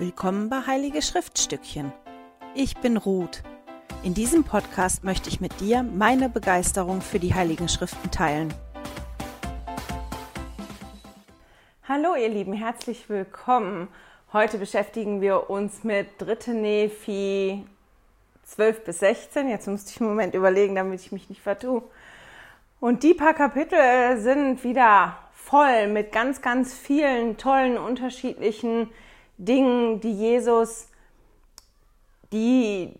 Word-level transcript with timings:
Willkommen 0.00 0.48
bei 0.48 0.60
Heilige 0.64 1.02
Schriftstückchen. 1.02 1.92
Ich 2.54 2.76
bin 2.76 2.96
Ruth. 2.96 3.42
In 4.04 4.14
diesem 4.14 4.44
Podcast 4.44 5.02
möchte 5.02 5.28
ich 5.28 5.40
mit 5.40 5.58
dir 5.58 5.82
meine 5.82 6.28
Begeisterung 6.28 7.00
für 7.00 7.18
die 7.18 7.34
Heiligen 7.34 7.68
Schriften 7.68 8.08
teilen. 8.12 8.54
Hallo 11.88 12.14
ihr 12.14 12.28
Lieben, 12.28 12.52
herzlich 12.52 13.08
willkommen. 13.08 13.88
Heute 14.32 14.58
beschäftigen 14.58 15.20
wir 15.20 15.50
uns 15.50 15.82
mit 15.82 16.06
3. 16.18 16.52
Nephi 16.52 17.64
12 18.44 18.84
bis 18.84 19.00
16. 19.00 19.48
Jetzt 19.48 19.66
musste 19.66 19.90
ich 19.90 20.00
einen 20.00 20.10
Moment 20.10 20.32
überlegen, 20.32 20.76
damit 20.76 21.00
ich 21.00 21.10
mich 21.10 21.28
nicht 21.28 21.42
vertue. 21.42 21.82
Und 22.78 23.02
die 23.02 23.14
paar 23.14 23.34
Kapitel 23.34 24.16
sind 24.20 24.62
wieder 24.62 25.18
voll 25.34 25.88
mit 25.88 26.12
ganz, 26.12 26.40
ganz 26.40 26.72
vielen 26.72 27.36
tollen, 27.36 27.76
unterschiedlichen 27.76 28.90
Dingen, 29.38 30.00
die 30.00 30.12
Jesus 30.12 30.88
die 32.32 32.92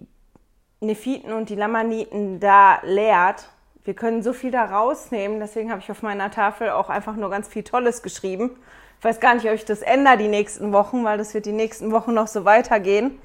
Nephiten 0.81 1.33
und 1.33 1.51
die 1.51 1.55
Lamaniten 1.55 2.41
da 2.41 2.81
lehrt. 2.83 3.49
Wir 3.85 3.95
können 3.95 4.23
so 4.23 4.33
viel 4.33 4.51
da 4.51 4.65
rausnehmen, 4.65 5.41
deswegen 5.41 5.71
habe 5.71 5.81
ich 5.81 5.91
auf 5.91 6.03
meiner 6.03 6.31
Tafel 6.31 6.71
auch 6.71 6.89
einfach 6.89 7.17
nur 7.17 7.31
ganz 7.31 7.49
viel 7.49 7.63
Tolles 7.63 8.03
geschrieben. 8.03 8.57
Ich 8.99 9.05
weiß 9.05 9.21
gar 9.21 9.35
nicht, 9.35 9.47
ob 9.47 9.55
ich 9.55 9.65
das 9.65 9.83
ändere 9.83 10.19
die 10.19 10.29
nächsten 10.29 10.73
Wochen, 10.73 11.05
weil 11.05 11.19
das 11.19 11.35
wird 11.35 11.47
die 11.47 11.53
nächsten 11.53 11.93
Wochen 11.93 12.15
noch 12.15 12.27
so 12.27 12.45
weitergehen. 12.45 13.19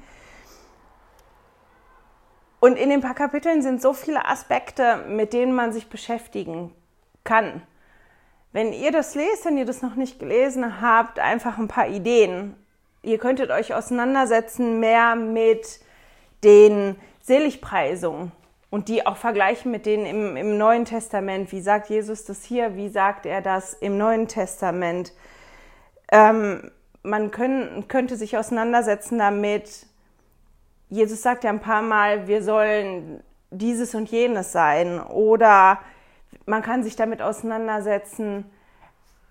Und 2.60 2.76
in 2.76 2.88
den 2.88 3.02
paar 3.02 3.14
Kapiteln 3.14 3.60
sind 3.60 3.82
so 3.82 3.92
viele 3.92 4.24
Aspekte, 4.26 5.04
mit 5.08 5.32
denen 5.32 5.54
man 5.54 5.72
sich 5.72 5.88
beschäftigen 5.90 6.72
kann. 7.22 7.62
Wenn 8.52 8.72
ihr 8.72 8.90
das 8.90 9.14
lest, 9.14 9.44
wenn 9.44 9.58
ihr 9.58 9.66
das 9.66 9.82
noch 9.82 9.96
nicht 9.96 10.18
gelesen 10.18 10.80
habt, 10.80 11.18
einfach 11.18 11.58
ein 11.58 11.68
paar 11.68 11.88
Ideen 11.88 12.56
ihr 13.04 13.18
könntet 13.18 13.50
euch 13.50 13.74
auseinandersetzen 13.74 14.80
mehr 14.80 15.14
mit 15.14 15.80
den 16.42 16.96
Seligpreisungen 17.20 18.32
und 18.70 18.88
die 18.88 19.06
auch 19.06 19.16
vergleichen 19.16 19.70
mit 19.70 19.86
denen 19.86 20.06
im, 20.06 20.36
im 20.36 20.58
Neuen 20.58 20.84
Testament. 20.84 21.52
Wie 21.52 21.60
sagt 21.60 21.88
Jesus 21.88 22.24
das 22.24 22.44
hier? 22.44 22.76
Wie 22.76 22.88
sagt 22.88 23.26
er 23.26 23.40
das 23.40 23.74
im 23.74 23.96
Neuen 23.96 24.28
Testament? 24.28 25.12
Ähm, 26.10 26.70
man 27.02 27.30
können, 27.30 27.86
könnte 27.88 28.16
sich 28.16 28.36
auseinandersetzen 28.36 29.18
damit. 29.18 29.86
Jesus 30.88 31.22
sagt 31.22 31.44
ja 31.44 31.50
ein 31.50 31.60
paar 31.60 31.82
Mal, 31.82 32.26
wir 32.26 32.42
sollen 32.42 33.22
dieses 33.50 33.94
und 33.94 34.10
jenes 34.10 34.52
sein. 34.52 35.00
Oder 35.00 35.78
man 36.46 36.62
kann 36.62 36.82
sich 36.82 36.96
damit 36.96 37.22
auseinandersetzen, 37.22 38.44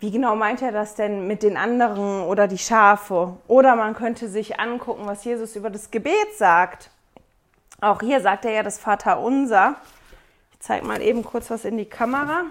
wie 0.04 0.12
genau 0.12 0.36
meint 0.36 0.62
er 0.62 0.74
das 0.74 0.96
denn 0.96 1.28
mit 1.28 1.44
den 1.44 1.56
anderen 1.56 2.24
oder 2.24 2.50
die 2.50 2.58
Schafe? 2.58 3.38
Oder 3.48 3.78
man 3.78 3.96
könnte 3.96 4.28
sich 4.28 4.60
angucken, 4.60 5.04
was 5.06 5.24
Jesus 5.24 5.56
über 5.56 5.70
das 5.70 5.92
Gebet 5.92 6.36
sagt. 6.38 6.90
Auch 7.80 8.02
hier 8.02 8.20
sagt 8.20 8.44
er 8.44 8.52
ja 8.52 8.64
das 8.64 8.80
Vaterunser. 8.80 9.76
Ich 10.52 10.60
zeige 10.60 10.86
mal 10.86 11.02
eben 11.02 11.24
kurz 11.24 11.50
was 11.50 11.64
in 11.64 11.78
die 11.78 11.86
Kamera. 11.86 12.48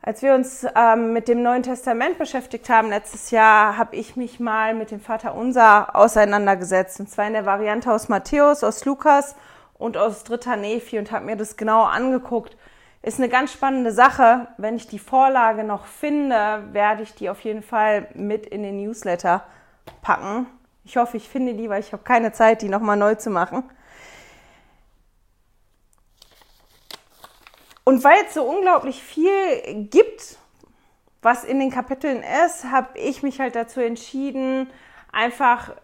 Als 0.00 0.22
wir 0.22 0.32
uns 0.32 0.66
ähm, 0.74 1.12
mit 1.12 1.28
dem 1.28 1.42
Neuen 1.42 1.62
Testament 1.62 2.16
beschäftigt 2.16 2.70
haben 2.70 2.88
letztes 2.88 3.30
Jahr, 3.30 3.76
habe 3.76 3.94
ich 3.94 4.16
mich 4.16 4.40
mal 4.40 4.72
mit 4.72 4.92
dem 4.92 5.00
Vaterunser 5.00 5.94
auseinandergesetzt. 5.94 7.00
Und 7.00 7.10
zwar 7.10 7.26
in 7.26 7.34
der 7.34 7.44
Variante 7.44 7.92
aus 7.92 8.08
Matthäus, 8.08 8.64
aus 8.64 8.86
Lukas 8.86 9.36
und 9.74 9.98
aus 9.98 10.24
Dritter 10.24 10.56
Nephi 10.56 10.98
und 10.98 11.12
habe 11.12 11.26
mir 11.26 11.36
das 11.36 11.58
genau 11.58 11.82
angeguckt 11.82 12.56
ist 13.02 13.18
eine 13.18 13.28
ganz 13.28 13.52
spannende 13.52 13.92
Sache. 13.92 14.46
Wenn 14.58 14.76
ich 14.76 14.86
die 14.86 14.98
Vorlage 14.98 15.64
noch 15.64 15.86
finde, 15.86 16.64
werde 16.72 17.02
ich 17.02 17.14
die 17.14 17.28
auf 17.28 17.40
jeden 17.40 17.62
Fall 17.62 18.08
mit 18.14 18.46
in 18.46 18.62
den 18.62 18.76
Newsletter 18.76 19.44
packen. 20.02 20.46
Ich 20.84 20.96
hoffe, 20.96 21.16
ich 21.16 21.28
finde 21.28 21.54
die, 21.54 21.68
weil 21.68 21.80
ich 21.80 21.92
habe 21.92 22.04
keine 22.04 22.32
Zeit, 22.32 22.62
die 22.62 22.68
nochmal 22.68 22.96
neu 22.96 23.16
zu 23.16 23.30
machen. 23.30 23.64
Und 27.84 28.04
weil 28.04 28.24
es 28.26 28.34
so 28.34 28.44
unglaublich 28.44 29.02
viel 29.02 29.88
gibt, 29.90 30.38
was 31.20 31.44
in 31.44 31.58
den 31.58 31.70
Kapiteln 31.70 32.22
ist, 32.44 32.64
habe 32.64 32.98
ich 32.98 33.22
mich 33.22 33.40
halt 33.40 33.56
dazu 33.56 33.80
entschieden, 33.80 34.70
einfach 35.12 35.74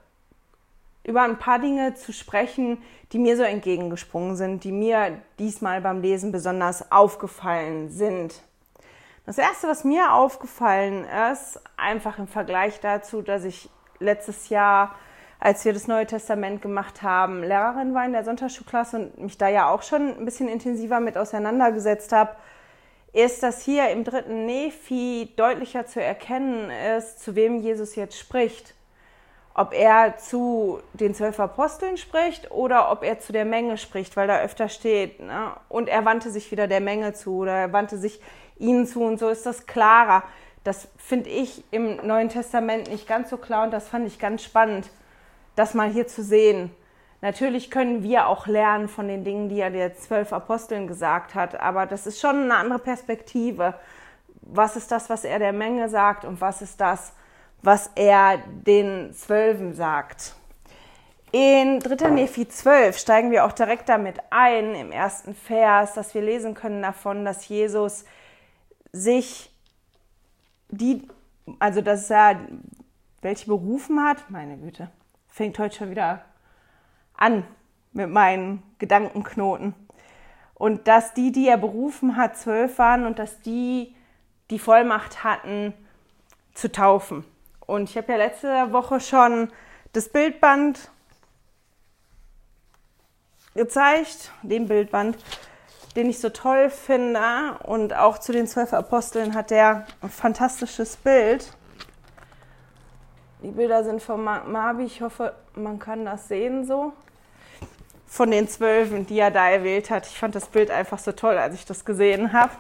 über 1.09 1.23
ein 1.23 1.39
paar 1.39 1.59
Dinge 1.59 1.95
zu 1.95 2.13
sprechen, 2.13 2.83
die 3.13 3.19
mir 3.19 3.39
so 3.39 3.43
entgegengesprungen 3.43 4.37
sind, 4.37 4.63
die 4.63 4.73
mir 4.73 5.23
diesmal 5.39 5.81
beim 5.81 6.03
Lesen 6.03 6.33
besonders 6.33 6.93
aufgefallen 6.93 7.89
sind. 7.89 8.43
Das 9.25 9.39
erste, 9.39 9.69
was 9.69 9.85
mir 9.85 10.13
aufgefallen 10.13 11.07
ist, 11.33 11.61
einfach 11.79 12.19
im 12.19 12.29
Vergleich 12.29 12.81
dazu, 12.81 13.23
dass 13.23 13.45
ich 13.45 13.71
letztes 14.01 14.51
Jahr, 14.51 14.95
als 15.41 15.65
wir 15.65 15.73
das 15.73 15.89
Neue 15.89 16.07
Testament 16.07 16.61
gemacht 16.61 17.03
haben, 17.03 17.43
Lehrerin 17.43 17.95
war 17.95 18.05
in 18.05 18.13
der 18.13 18.25
Sonntagsschulklasse 18.25 18.99
und 18.99 19.19
mich 19.19 19.39
da 19.39 19.49
ja 19.49 19.71
auch 19.71 19.83
schon 19.83 20.15
ein 20.15 20.27
bisschen 20.27 20.49
intensiver 20.49 21.01
mit 21.01 21.17
auseinandergesetzt 21.17 22.13
habe, 22.13 22.37
ist, 23.15 23.43
dass 23.43 23.63
hier 23.63 23.89
im 23.89 24.05
dritten 24.05 24.45
Nephi 24.45 25.33
deutlicher 25.37 25.87
zu 25.87 26.03
erkennen 26.03 26.71
ist, 26.99 27.21
zu 27.23 27.35
wem 27.35 27.63
Jesus 27.63 27.97
jetzt 27.97 28.19
spricht 28.19 28.75
ob 29.59 29.75
er 29.75 30.17
zu 30.19 30.79
den 30.93 31.17
zwölf 31.17 31.41
Aposteln 31.41 31.97
spricht 31.97 32.53
oder 32.53 32.93
ob 32.93 33.03
er 33.03 33.19
zu 33.19 33.33
der 33.33 33.45
Menge 33.45 33.77
spricht, 33.77 34.17
weil 34.17 34.29
da 34.29 34.39
öfter 34.39 34.69
steht. 34.69 35.19
Ne? 35.19 35.51
Und 35.69 35.89
er 35.89 36.05
wandte 36.05 36.31
sich 36.31 36.53
wieder 36.53 36.69
der 36.69 36.79
Menge 36.79 37.13
zu 37.13 37.39
oder 37.39 37.55
er 37.55 37.73
wandte 37.73 37.99
sich 37.99 38.21
ihnen 38.57 38.87
zu 38.87 39.03
und 39.03 39.19
so 39.19 39.29
ist 39.29 39.47
das 39.47 39.67
klarer. 39.67 40.23
Das 40.63 40.87
finde 40.97 41.31
ich 41.31 41.65
im 41.73 41.97
Neuen 42.07 42.29
Testament 42.29 42.89
nicht 42.89 43.09
ganz 43.09 43.31
so 43.31 43.37
klar 43.37 43.65
und 43.65 43.73
das 43.73 43.89
fand 43.89 44.07
ich 44.07 44.21
ganz 44.21 44.45
spannend, 44.45 44.91
das 45.57 45.75
mal 45.75 45.91
hier 45.91 46.07
zu 46.07 46.23
sehen. 46.23 46.71
Natürlich 47.21 47.69
können 47.69 48.05
wir 48.05 48.29
auch 48.29 48.47
lernen 48.47 48.87
von 48.87 49.09
den 49.09 49.25
Dingen, 49.25 49.49
die 49.49 49.59
er 49.59 49.71
der 49.71 49.97
zwölf 49.97 50.33
Aposteln 50.33 50.87
gesagt 50.87 51.35
hat, 51.35 51.59
aber 51.59 51.87
das 51.87 52.07
ist 52.07 52.21
schon 52.21 52.45
eine 52.45 52.55
andere 52.55 52.79
Perspektive. 52.79 53.75
Was 54.41 54.77
ist 54.77 54.93
das, 54.93 55.11
was 55.11 55.25
er 55.25 55.41
der 55.41 55.53
Menge 55.53 55.89
sagt 55.89 56.25
und 56.25 56.41
was 56.41 56.63
ist 56.63 56.81
das, 56.81 57.13
was 57.63 57.91
er 57.95 58.39
den 58.39 59.13
Zwölfen 59.13 59.75
sagt. 59.75 60.35
In 61.31 61.81
3. 61.81 62.11
Nephi 62.11 62.49
12 62.49 62.97
steigen 62.99 63.31
wir 63.31 63.45
auch 63.45 63.53
direkt 63.53 63.89
damit 63.89 64.19
ein, 64.31 64.75
im 64.75 64.93
ersten 64.93 65.35
Vers, 65.35 65.95
dass 65.95 66.15
wir 66.15 66.23
lesen 66.23 66.55
können 66.55 66.81
davon, 66.81 67.25
dass 67.25 67.49
Jesus 67.49 68.05
sich 68.93 69.51
die, 70.71 71.07
also 71.59 71.83
dass 71.83 72.09
er 72.11 72.41
welche 73.21 73.47
berufen 73.47 74.03
hat, 74.03 74.31
meine 74.31 74.57
Güte, 74.57 74.91
fängt 75.29 75.59
heute 75.59 75.77
schon 75.77 75.91
wieder 75.91 76.25
an 77.15 77.45
mit 77.93 78.09
meinen 78.09 78.63
Gedankenknoten. 78.79 79.75
Und 80.55 80.89
dass 80.89 81.15
die, 81.15 81.31
die 81.31 81.49
er 81.49 81.59
berufen 81.59 82.17
hat, 82.17 82.37
zwölf 82.37 82.79
waren 82.79 83.07
und 83.07 83.19
dass 83.19 83.41
die 83.43 83.95
die 84.51 84.59
Vollmacht 84.59 85.25
hatten, 85.25 85.75
zu 86.55 86.73
taufen. 86.73 87.25
Und 87.69 87.91
ich 87.91 87.99
habe 87.99 88.13
ja 88.13 88.17
letzte 88.17 88.73
Woche 88.73 88.99
schon 88.99 89.53
das 89.93 90.09
Bildband 90.09 90.91
gezeigt, 93.55 94.33
den 94.43 94.69
Bildband, 94.69 95.19
den 95.95 96.09
ich 96.09 96.19
so 96.19 96.31
toll 96.31 96.71
finde. 96.71 97.59
Und 97.65 97.93
auch 97.93 98.17
zu 98.17 98.33
den 98.33 98.47
zwölf 98.47 98.73
Aposteln 98.73 99.35
hat 99.35 99.51
der 99.51 99.87
ein 100.01 100.09
fantastisches 100.09 100.97
Bild. 100.97 101.53
Die 103.43 103.51
Bilder 103.51 103.85
sind 103.85 104.03
von 104.03 104.25
Marbi. 104.25 104.85
Ich 104.85 105.03
hoffe, 105.03 105.35
man 105.55 105.79
kann 105.79 106.07
das 106.07 106.27
sehen 106.27 106.65
so. 106.65 106.95
Von 108.07 108.31
den 108.31 108.49
Zwölfen, 108.49 109.07
die 109.07 109.19
er 109.19 109.31
da 109.31 109.51
erwählt 109.51 109.91
hat. 109.91 110.07
Ich 110.07 110.19
fand 110.19 110.35
das 110.35 110.47
Bild 110.47 110.71
einfach 110.71 110.99
so 110.99 111.13
toll, 111.13 111.37
als 111.37 111.55
ich 111.55 111.67
das 111.67 111.85
gesehen 111.85 112.33
habe. 112.33 112.53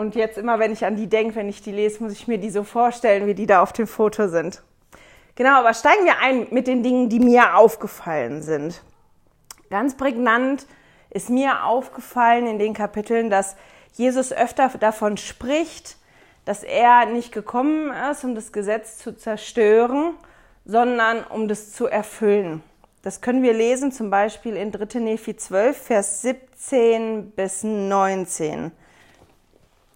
Und 0.00 0.14
jetzt 0.14 0.38
immer, 0.38 0.58
wenn 0.58 0.72
ich 0.72 0.86
an 0.86 0.96
die 0.96 1.08
denke, 1.08 1.34
wenn 1.34 1.50
ich 1.50 1.60
die 1.60 1.72
lese, 1.72 2.02
muss 2.02 2.14
ich 2.14 2.26
mir 2.26 2.38
die 2.38 2.48
so 2.48 2.64
vorstellen, 2.64 3.26
wie 3.26 3.34
die 3.34 3.44
da 3.44 3.60
auf 3.60 3.74
dem 3.74 3.86
Foto 3.86 4.28
sind. 4.28 4.62
Genau, 5.34 5.58
aber 5.58 5.74
steigen 5.74 6.06
wir 6.06 6.20
ein 6.22 6.46
mit 6.50 6.68
den 6.68 6.82
Dingen, 6.82 7.10
die 7.10 7.20
mir 7.20 7.54
aufgefallen 7.58 8.40
sind. 8.40 8.80
Ganz 9.68 9.98
prägnant 9.98 10.66
ist 11.10 11.28
mir 11.28 11.66
aufgefallen 11.66 12.46
in 12.46 12.58
den 12.58 12.72
Kapiteln, 12.72 13.28
dass 13.28 13.56
Jesus 13.92 14.32
öfter 14.32 14.70
davon 14.80 15.18
spricht, 15.18 15.98
dass 16.46 16.62
er 16.62 17.04
nicht 17.04 17.30
gekommen 17.30 17.92
ist, 18.10 18.24
um 18.24 18.34
das 18.34 18.52
Gesetz 18.52 18.96
zu 18.96 19.14
zerstören, 19.14 20.14
sondern 20.64 21.24
um 21.24 21.46
das 21.46 21.72
zu 21.72 21.86
erfüllen. 21.86 22.62
Das 23.02 23.20
können 23.20 23.42
wir 23.42 23.52
lesen 23.52 23.92
zum 23.92 24.08
Beispiel 24.08 24.56
in 24.56 24.72
3. 24.72 24.98
Nephi 25.00 25.36
12, 25.36 25.76
Vers 25.76 26.22
17 26.22 27.32
bis 27.32 27.64
19. 27.64 28.72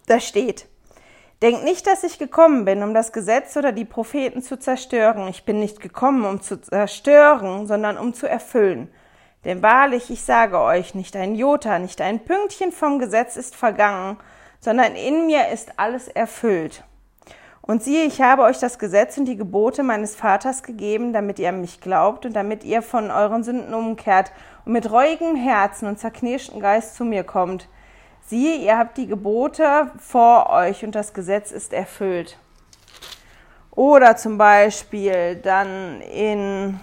Da 0.05 0.19
steht, 0.19 0.67
Denkt 1.41 1.65
nicht, 1.65 1.85
dass 1.85 2.03
ich 2.03 2.17
gekommen 2.17 2.63
bin, 2.63 2.81
um 2.81 2.93
das 2.93 3.11
Gesetz 3.11 3.57
oder 3.57 3.73
die 3.73 3.83
Propheten 3.83 4.41
zu 4.41 4.57
zerstören. 4.57 5.27
Ich 5.27 5.43
bin 5.43 5.59
nicht 5.59 5.81
gekommen, 5.81 6.23
um 6.23 6.41
zu 6.41 6.61
zerstören, 6.61 7.67
sondern 7.67 7.97
um 7.97 8.13
zu 8.13 8.27
erfüllen. 8.27 8.89
Denn 9.43 9.61
wahrlich, 9.61 10.09
ich 10.09 10.23
sage 10.23 10.59
euch, 10.59 10.95
nicht 10.95 11.15
ein 11.15 11.35
Jota, 11.35 11.77
nicht 11.77 12.01
ein 12.01 12.23
Pünktchen 12.23 12.71
vom 12.71 12.99
Gesetz 12.99 13.35
ist 13.35 13.55
vergangen, 13.55 14.17
sondern 14.59 14.95
in 14.95 15.27
mir 15.27 15.49
ist 15.49 15.77
alles 15.77 16.07
erfüllt. 16.07 16.83
Und 17.61 17.83
siehe, 17.83 18.05
ich 18.05 18.21
habe 18.21 18.43
euch 18.43 18.59
das 18.59 18.79
Gesetz 18.79 19.17
und 19.17 19.25
die 19.25 19.37
Gebote 19.37 19.83
meines 19.83 20.15
Vaters 20.15 20.63
gegeben, 20.63 21.13
damit 21.13 21.37
ihr 21.37 21.49
an 21.49 21.61
mich 21.61 21.81
glaubt 21.81 22.25
und 22.25 22.33
damit 22.33 22.63
ihr 22.63 22.81
von 22.81 23.11
euren 23.11 23.43
Sünden 23.43 23.73
umkehrt 23.73 24.31
und 24.65 24.71
mit 24.71 24.89
reuigem 24.89 25.35
Herzen 25.35 25.87
und 25.87 25.99
zerknirschtem 25.99 26.59
Geist 26.59 26.95
zu 26.95 27.03
mir 27.03 27.23
kommt. 27.23 27.67
Siehe, 28.27 28.55
ihr 28.57 28.77
habt 28.77 28.97
die 28.97 29.05
Gebote 29.05 29.91
vor 29.99 30.49
euch 30.49 30.83
und 30.83 30.95
das 30.95 31.13
Gesetz 31.13 31.51
ist 31.51 31.73
erfüllt. 31.73 32.37
Oder 33.71 34.15
zum 34.15 34.37
Beispiel 34.37 35.35
dann 35.35 36.01
in, 36.01 36.79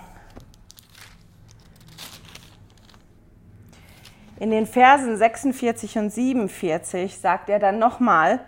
in 4.39 4.51
den 4.51 4.67
Versen 4.67 5.17
46 5.17 5.99
und 5.99 6.11
47 6.11 7.19
sagt 7.19 7.49
er 7.49 7.59
dann 7.59 7.79
nochmal, 7.79 8.41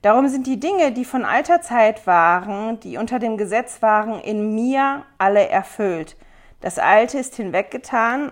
Darum 0.00 0.28
sind 0.28 0.46
die 0.46 0.60
Dinge, 0.60 0.92
die 0.92 1.04
von 1.04 1.24
alter 1.24 1.60
Zeit 1.60 2.06
waren, 2.06 2.78
die 2.80 2.98
unter 2.98 3.18
dem 3.18 3.36
Gesetz 3.36 3.82
waren, 3.82 4.20
in 4.20 4.54
mir 4.54 5.04
alle 5.18 5.48
erfüllt. 5.48 6.16
Das 6.60 6.78
Alte 6.78 7.18
ist 7.18 7.34
hinweggetan 7.34 8.30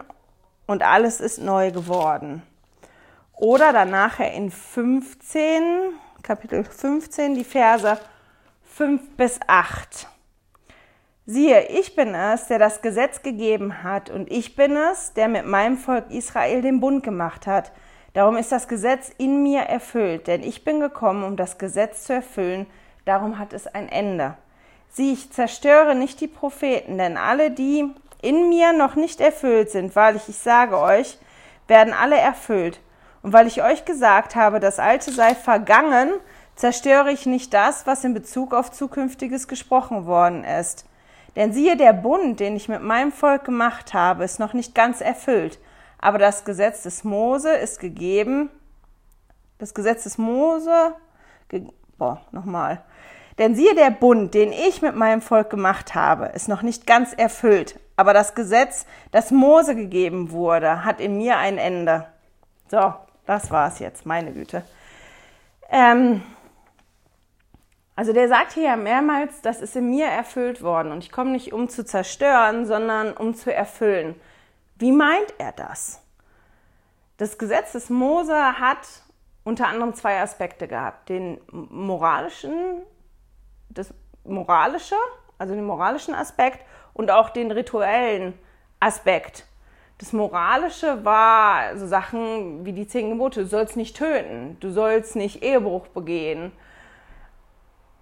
und 0.66 0.84
alles 0.84 1.20
ist 1.20 1.38
neu 1.40 1.72
geworden. 1.72 2.42
Oder 3.36 3.72
dann 3.72 3.90
nachher 3.90 4.32
in 4.32 4.50
15, 4.50 5.62
Kapitel 6.22 6.64
15, 6.64 7.34
die 7.34 7.44
Verse 7.44 7.98
5 8.74 9.16
bis 9.16 9.38
8. 9.46 10.08
Siehe, 11.26 11.66
ich 11.68 11.96
bin 11.96 12.14
es, 12.14 12.48
der 12.48 12.58
das 12.58 12.82
Gesetz 12.82 13.22
gegeben 13.22 13.82
hat, 13.82 14.10
und 14.10 14.30
ich 14.30 14.56
bin 14.56 14.76
es, 14.76 15.12
der 15.12 15.28
mit 15.28 15.46
meinem 15.46 15.76
Volk 15.76 16.10
Israel 16.10 16.62
den 16.62 16.80
Bund 16.80 17.02
gemacht 17.02 17.46
hat 17.46 17.72
Darum 18.16 18.38
ist 18.38 18.50
das 18.50 18.66
Gesetz 18.66 19.12
in 19.18 19.42
mir 19.42 19.60
erfüllt, 19.60 20.26
denn 20.26 20.42
ich 20.42 20.64
bin 20.64 20.80
gekommen, 20.80 21.22
um 21.22 21.36
das 21.36 21.58
Gesetz 21.58 22.04
zu 22.04 22.14
erfüllen, 22.14 22.64
darum 23.04 23.38
hat 23.38 23.52
es 23.52 23.66
ein 23.66 23.90
Ende. 23.90 24.38
Sieh, 24.88 25.12
ich 25.12 25.32
zerstöre 25.32 25.94
nicht 25.94 26.22
die 26.22 26.26
Propheten, 26.26 26.96
denn 26.96 27.18
alle, 27.18 27.50
die 27.50 27.84
in 28.22 28.48
mir 28.48 28.72
noch 28.72 28.94
nicht 28.94 29.20
erfüllt 29.20 29.68
sind, 29.68 29.94
wahrlich, 29.94 30.22
ich 30.30 30.38
sage 30.38 30.78
euch, 30.78 31.18
werden 31.68 31.92
alle 31.92 32.16
erfüllt. 32.16 32.80
Und 33.26 33.32
weil 33.32 33.48
ich 33.48 33.62
euch 33.62 33.84
gesagt 33.84 34.36
habe, 34.36 34.60
das 34.60 34.78
Alte 34.78 35.10
sei 35.10 35.34
vergangen, 35.34 36.12
zerstöre 36.54 37.10
ich 37.10 37.26
nicht 37.26 37.52
das, 37.52 37.86
was 37.86 38.04
in 38.04 38.14
Bezug 38.14 38.54
auf 38.54 38.70
Zukünftiges 38.70 39.48
gesprochen 39.48 40.06
worden 40.06 40.44
ist. 40.44 40.86
Denn 41.34 41.52
siehe, 41.52 41.76
der 41.76 41.92
Bund, 41.92 42.40
den 42.40 42.56
ich 42.56 42.68
mit 42.68 42.80
meinem 42.80 43.12
Volk 43.12 43.44
gemacht 43.44 43.92
habe, 43.92 44.24
ist 44.24 44.38
noch 44.38 44.54
nicht 44.54 44.74
ganz 44.74 45.02
erfüllt 45.02 45.58
aber 45.98 46.18
das 46.18 46.44
Gesetz 46.44 46.82
des 46.82 47.04
Mose 47.04 47.50
ist 47.50 47.80
gegeben. 47.80 48.50
Das 49.58 49.74
Gesetz 49.74 50.04
des 50.04 50.18
Mose, 50.18 50.94
ge 51.48 51.64
boah, 51.98 52.20
nochmal. 52.30 52.82
Denn 53.38 53.54
siehe, 53.54 53.74
der 53.74 53.90
Bund, 53.90 54.34
den 54.34 54.52
ich 54.52 54.82
mit 54.82 54.94
meinem 54.94 55.20
Volk 55.20 55.50
gemacht 55.50 55.94
habe, 55.94 56.26
ist 56.26 56.48
noch 56.48 56.62
nicht 56.62 56.86
ganz 56.86 57.12
erfüllt. 57.12 57.78
Aber 57.96 58.12
das 58.12 58.34
Gesetz, 58.34 58.86
das 59.10 59.30
Mose 59.30 59.74
gegeben 59.74 60.30
wurde, 60.30 60.84
hat 60.84 61.00
in 61.00 61.16
mir 61.16 61.38
ein 61.38 61.58
Ende. 61.58 62.06
So, 62.70 62.94
das 63.26 63.50
war's 63.50 63.78
jetzt, 63.78 64.06
meine 64.06 64.32
Güte. 64.32 64.64
Ähm, 65.68 66.22
also 67.96 68.12
der 68.12 68.28
sagt 68.28 68.52
hier 68.52 68.64
ja 68.64 68.76
mehrmals, 68.76 69.40
das 69.40 69.60
ist 69.60 69.74
in 69.74 69.88
mir 69.90 70.06
erfüllt 70.06 70.62
worden. 70.62 70.92
Und 70.92 71.02
ich 71.02 71.10
komme 71.10 71.30
nicht 71.30 71.52
um 71.52 71.68
zu 71.68 71.84
zerstören, 71.84 72.66
sondern 72.66 73.12
um 73.12 73.34
zu 73.34 73.52
erfüllen. 73.52 74.14
Wie 74.76 74.92
meint 74.92 75.34
er 75.38 75.52
das? 75.52 76.02
Das 77.16 77.38
Gesetz 77.38 77.72
des 77.72 77.88
Mose 77.88 78.60
hat 78.60 78.86
unter 79.44 79.68
anderem 79.68 79.94
zwei 79.94 80.20
Aspekte 80.20 80.68
gehabt. 80.68 81.08
Den 81.08 81.40
moralischen, 81.50 82.82
das 83.70 83.94
moralische, 84.24 84.96
also 85.38 85.54
den 85.54 85.64
moralischen 85.64 86.14
Aspekt 86.14 86.64
und 86.92 87.10
auch 87.10 87.30
den 87.30 87.50
rituellen 87.50 88.34
Aspekt. 88.80 89.46
Das 89.98 90.12
Moralische 90.12 91.04
war 91.04 91.76
so 91.76 91.86
Sachen 91.86 92.66
wie 92.66 92.72
die 92.72 92.86
zehn 92.86 93.10
Gebote. 93.10 93.42
Du 93.42 93.46
sollst 93.46 93.76
nicht 93.76 93.96
töten, 93.96 94.58
du 94.60 94.70
sollst 94.70 95.16
nicht 95.16 95.42
Ehebruch 95.42 95.86
begehen. 95.88 96.52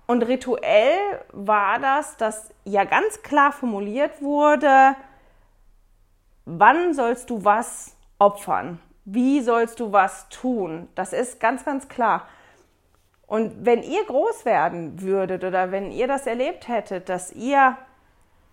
Und 0.06 0.22
rituell 0.26 0.98
war 1.32 1.78
das, 1.78 2.16
dass 2.16 2.52
ja 2.64 2.84
ganz 2.84 3.22
klar 3.22 3.52
formuliert 3.52 4.20
wurde, 4.20 4.96
wann 6.44 6.92
sollst 6.94 7.30
du 7.30 7.44
was 7.44 7.96
opfern? 8.18 8.80
Wie 9.04 9.40
sollst 9.40 9.80
du 9.80 9.92
was 9.92 10.28
tun? 10.28 10.88
Das 10.94 11.12
ist 11.12 11.40
ganz, 11.40 11.64
ganz 11.64 11.88
klar. 11.88 12.26
Und 13.26 13.64
wenn 13.64 13.82
ihr 13.82 14.04
groß 14.04 14.44
werden 14.44 15.00
würdet 15.00 15.44
oder 15.44 15.70
wenn 15.70 15.90
ihr 15.90 16.06
das 16.06 16.26
erlebt 16.26 16.68
hättet, 16.68 17.08
dass 17.08 17.32
ihr 17.32 17.76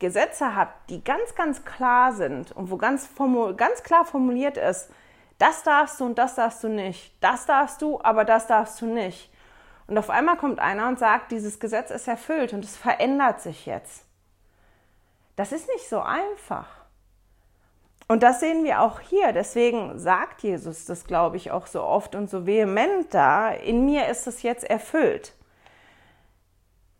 Gesetze 0.01 0.55
habt, 0.55 0.89
die 0.89 1.03
ganz, 1.03 1.35
ganz 1.35 1.63
klar 1.63 2.11
sind 2.11 2.51
und 2.51 2.69
wo 2.71 2.77
ganz, 2.77 3.09
ganz 3.55 3.83
klar 3.83 4.03
formuliert 4.03 4.57
ist, 4.57 4.89
das 5.37 5.63
darfst 5.63 5.99
du 5.99 6.05
und 6.05 6.17
das 6.17 6.35
darfst 6.35 6.63
du 6.63 6.67
nicht, 6.67 7.15
das 7.23 7.45
darfst 7.45 7.81
du, 7.81 8.01
aber 8.01 8.25
das 8.25 8.47
darfst 8.47 8.81
du 8.81 8.87
nicht. 8.87 9.31
Und 9.87 9.97
auf 9.97 10.09
einmal 10.09 10.37
kommt 10.37 10.59
einer 10.59 10.87
und 10.87 10.99
sagt, 10.99 11.31
dieses 11.31 11.59
Gesetz 11.59 11.91
ist 11.91 12.07
erfüllt 12.07 12.53
und 12.53 12.65
es 12.65 12.75
verändert 12.77 13.41
sich 13.41 13.65
jetzt. 13.65 14.05
Das 15.35 15.51
ist 15.51 15.67
nicht 15.69 15.87
so 15.87 16.01
einfach. 16.01 16.67
Und 18.07 18.23
das 18.23 18.39
sehen 18.39 18.63
wir 18.63 18.81
auch 18.81 18.99
hier. 18.99 19.31
Deswegen 19.33 19.97
sagt 19.97 20.43
Jesus 20.43 20.85
das, 20.85 21.05
glaube 21.05 21.37
ich, 21.37 21.51
auch 21.51 21.67
so 21.67 21.81
oft 21.83 22.15
und 22.15 22.29
so 22.29 22.45
vehement 22.45 23.13
da. 23.13 23.49
In 23.49 23.85
mir 23.85 24.07
ist 24.07 24.27
es 24.27 24.41
jetzt 24.41 24.63
erfüllt. 24.63 25.33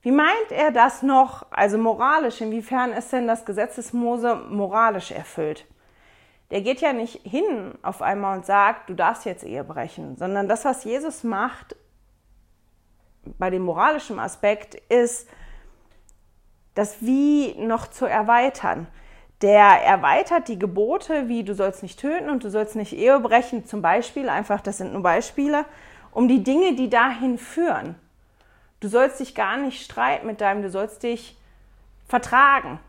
Wie 0.01 0.11
meint 0.11 0.51
er 0.51 0.71
das 0.71 1.03
noch, 1.03 1.45
also 1.51 1.77
moralisch? 1.77 2.41
Inwiefern 2.41 2.91
ist 2.91 3.13
denn 3.13 3.27
das 3.27 3.45
Gesetz 3.45 3.75
des 3.75 3.93
Mose 3.93 4.35
moralisch 4.35 5.11
erfüllt? 5.11 5.65
Der 6.49 6.61
geht 6.61 6.81
ja 6.81 6.91
nicht 6.91 7.21
hin 7.23 7.75
auf 7.81 8.01
einmal 8.01 8.37
und 8.37 8.45
sagt, 8.45 8.89
du 8.89 8.93
darfst 8.93 9.25
jetzt 9.25 9.43
Ehe 9.43 9.63
brechen, 9.63 10.17
sondern 10.17 10.49
das, 10.49 10.65
was 10.65 10.83
Jesus 10.83 11.23
macht 11.23 11.75
bei 13.37 13.49
dem 13.49 13.61
moralischen 13.61 14.19
Aspekt, 14.19 14.75
ist, 14.75 15.29
das 16.73 17.01
Wie 17.01 17.53
noch 17.59 17.87
zu 17.87 18.05
erweitern 18.05 18.87
der 19.41 19.83
erweitert 19.83 20.47
die 20.47 20.59
Gebote, 20.59 21.27
wie 21.27 21.43
du 21.43 21.55
sollst 21.55 21.81
nicht 21.81 21.99
töten 21.99 22.29
und 22.29 22.43
du 22.43 22.49
sollst 22.49 22.75
nicht 22.75 22.93
Ehe 22.93 23.19
brechen, 23.19 23.65
zum 23.65 23.81
Beispiel, 23.81 24.29
einfach, 24.29 24.61
das 24.61 24.77
sind 24.77 24.93
nur 24.93 25.01
Beispiele, 25.01 25.65
um 26.11 26.27
die 26.27 26.43
Dinge, 26.43 26.75
die 26.75 26.89
dahin 26.89 27.37
führen. 27.37 27.95
Du 28.81 28.87
sollst 28.87 29.19
dich 29.19 29.35
gar 29.35 29.57
nicht 29.57 29.83
streiten 29.83 30.27
mit 30.27 30.41
deinem, 30.41 30.63
du 30.63 30.69
sollst 30.69 31.03
dich 31.03 31.37
vertragen. 32.07 32.79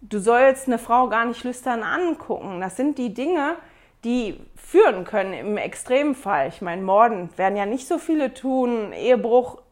Du 0.00 0.18
sollst 0.18 0.66
eine 0.66 0.78
Frau 0.78 1.08
gar 1.08 1.26
nicht 1.26 1.44
lüstern 1.44 1.82
angucken. 1.82 2.60
Das 2.60 2.76
sind 2.76 2.98
die 2.98 3.14
Dinge, 3.14 3.56
die 4.02 4.40
führen 4.56 5.04
können 5.04 5.34
im 5.34 5.56
Extremfall. 5.56 6.48
Ich 6.48 6.62
meine, 6.62 6.82
Morden 6.82 7.30
werden 7.36 7.56
ja 7.56 7.66
nicht 7.66 7.86
so 7.86 7.98
viele 7.98 8.34
tun, 8.34 8.92
Ehebruch 8.92 9.62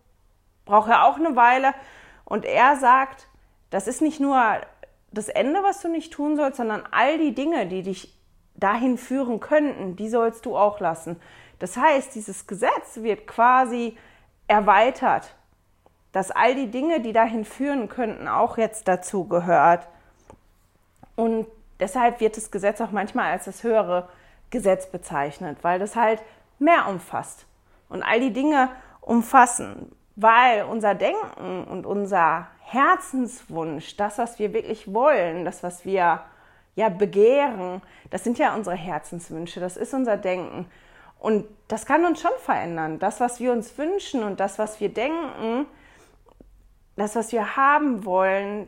braucht 0.65 0.89
ja 0.89 1.05
auch 1.05 1.17
eine 1.17 1.35
Weile. 1.35 1.75
Und 2.25 2.45
er 2.45 2.77
sagt, 2.77 3.27
das 3.71 3.89
ist 3.89 4.03
nicht 4.03 4.21
nur 4.21 4.39
das 5.13 5.29
Ende, 5.29 5.63
was 5.63 5.81
du 5.81 5.89
nicht 5.89 6.13
tun 6.13 6.37
sollst, 6.37 6.59
sondern 6.59 6.83
all 6.91 7.19
die 7.19 7.35
Dinge, 7.35 7.67
die 7.67 7.83
dich 7.83 8.19
dahin 8.55 8.99
führen 8.99 9.41
könnten, 9.41 9.97
die 9.97 10.09
sollst 10.09 10.45
du 10.45 10.57
auch 10.57 10.79
lassen. 10.79 11.21
Das 11.59 11.77
heißt, 11.77 12.15
dieses 12.15 12.47
Gesetz 12.47 12.97
wird 12.97 13.27
quasi 13.27 13.97
erweitert, 14.53 15.35
dass 16.13 16.31
all 16.31 16.55
die 16.55 16.71
Dinge, 16.71 17.01
die 17.01 17.15
dahin 17.15 17.47
führen 17.47 17.89
könnten, 17.89 18.29
auch 18.29 18.59
jetzt 18.59 18.87
dazu 18.87 19.25
gehört. 19.27 19.89
Und 21.17 21.47
deshalb 21.81 22.21
wird 22.21 22.37
das 22.37 22.51
Gesetz 22.51 22.81
auch 22.83 22.91
manchmal 22.91 23.33
als 23.33 23.47
das 23.47 23.63
höhere 23.63 24.11
Gesetz 24.51 24.91
bezeichnet, 24.91 25.59
weil 25.63 25.79
das 25.79 25.97
halt 25.97 26.23
mehr 26.59 26.87
umfasst 26.87 27.47
und 27.89 28.03
all 28.03 28.21
die 28.21 28.35
Dinge 28.35 28.69
umfassen, 29.01 29.91
weil 30.17 30.65
unser 30.65 30.95
Denken 30.95 31.65
und 31.65 31.87
unser 31.87 32.49
Herzenswunsch, 32.61 33.97
das, 33.97 34.19
was 34.19 34.39
wir 34.39 34.53
wirklich 34.53 34.93
wollen, 34.93 35.47
das, 35.47 35.63
was 35.63 35.87
wir 35.87 36.21
ja 36.75 36.89
begehren, 36.91 37.81
das 38.11 38.23
sind 38.23 38.39
ja 38.39 38.55
unsere 38.55 38.77
Herzenswünsche, 38.77 39.61
das 39.61 39.79
ist 39.79 39.95
unser 39.95 40.19
Denken. 40.19 40.67
Und 41.23 41.47
das 41.69 41.87
kann 41.87 42.05
uns 42.05 42.21
schon 42.21 42.33
verändern. 42.41 42.99
Das, 42.99 43.21
was 43.21 43.39
wir 43.39 43.53
uns 43.53 43.79
wünschen 43.79 44.25
und 44.25 44.41
das, 44.41 44.59
was 44.59 44.81
wir 44.81 44.89
denken, 44.89 45.67
das, 46.97 47.15
was 47.15 47.31
wir 47.31 47.55
haben 47.55 48.05
wollen, 48.05 48.67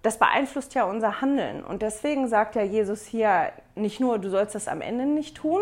das 0.00 0.18
beeinflusst 0.18 0.74
ja 0.74 0.84
unser 0.84 1.20
Handeln. 1.20 1.62
Und 1.62 1.82
deswegen 1.82 2.28
sagt 2.28 2.54
ja 2.54 2.62
Jesus 2.62 3.04
hier 3.04 3.52
nicht 3.74 4.00
nur, 4.00 4.18
du 4.18 4.30
sollst 4.30 4.54
das 4.54 4.68
am 4.68 4.80
Ende 4.80 5.04
nicht 5.04 5.36
tun, 5.36 5.60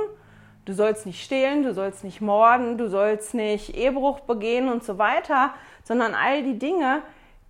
du 0.66 0.72
sollst 0.72 1.04
nicht 1.04 1.24
stehlen, 1.24 1.64
du 1.64 1.74
sollst 1.74 2.04
nicht 2.04 2.20
morden, 2.20 2.78
du 2.78 2.88
sollst 2.88 3.34
nicht 3.34 3.74
Ehebruch 3.74 4.20
begehen 4.20 4.68
und 4.68 4.84
so 4.84 4.98
weiter, 4.98 5.52
sondern 5.82 6.14
all 6.14 6.44
die 6.44 6.60
Dinge, 6.60 7.02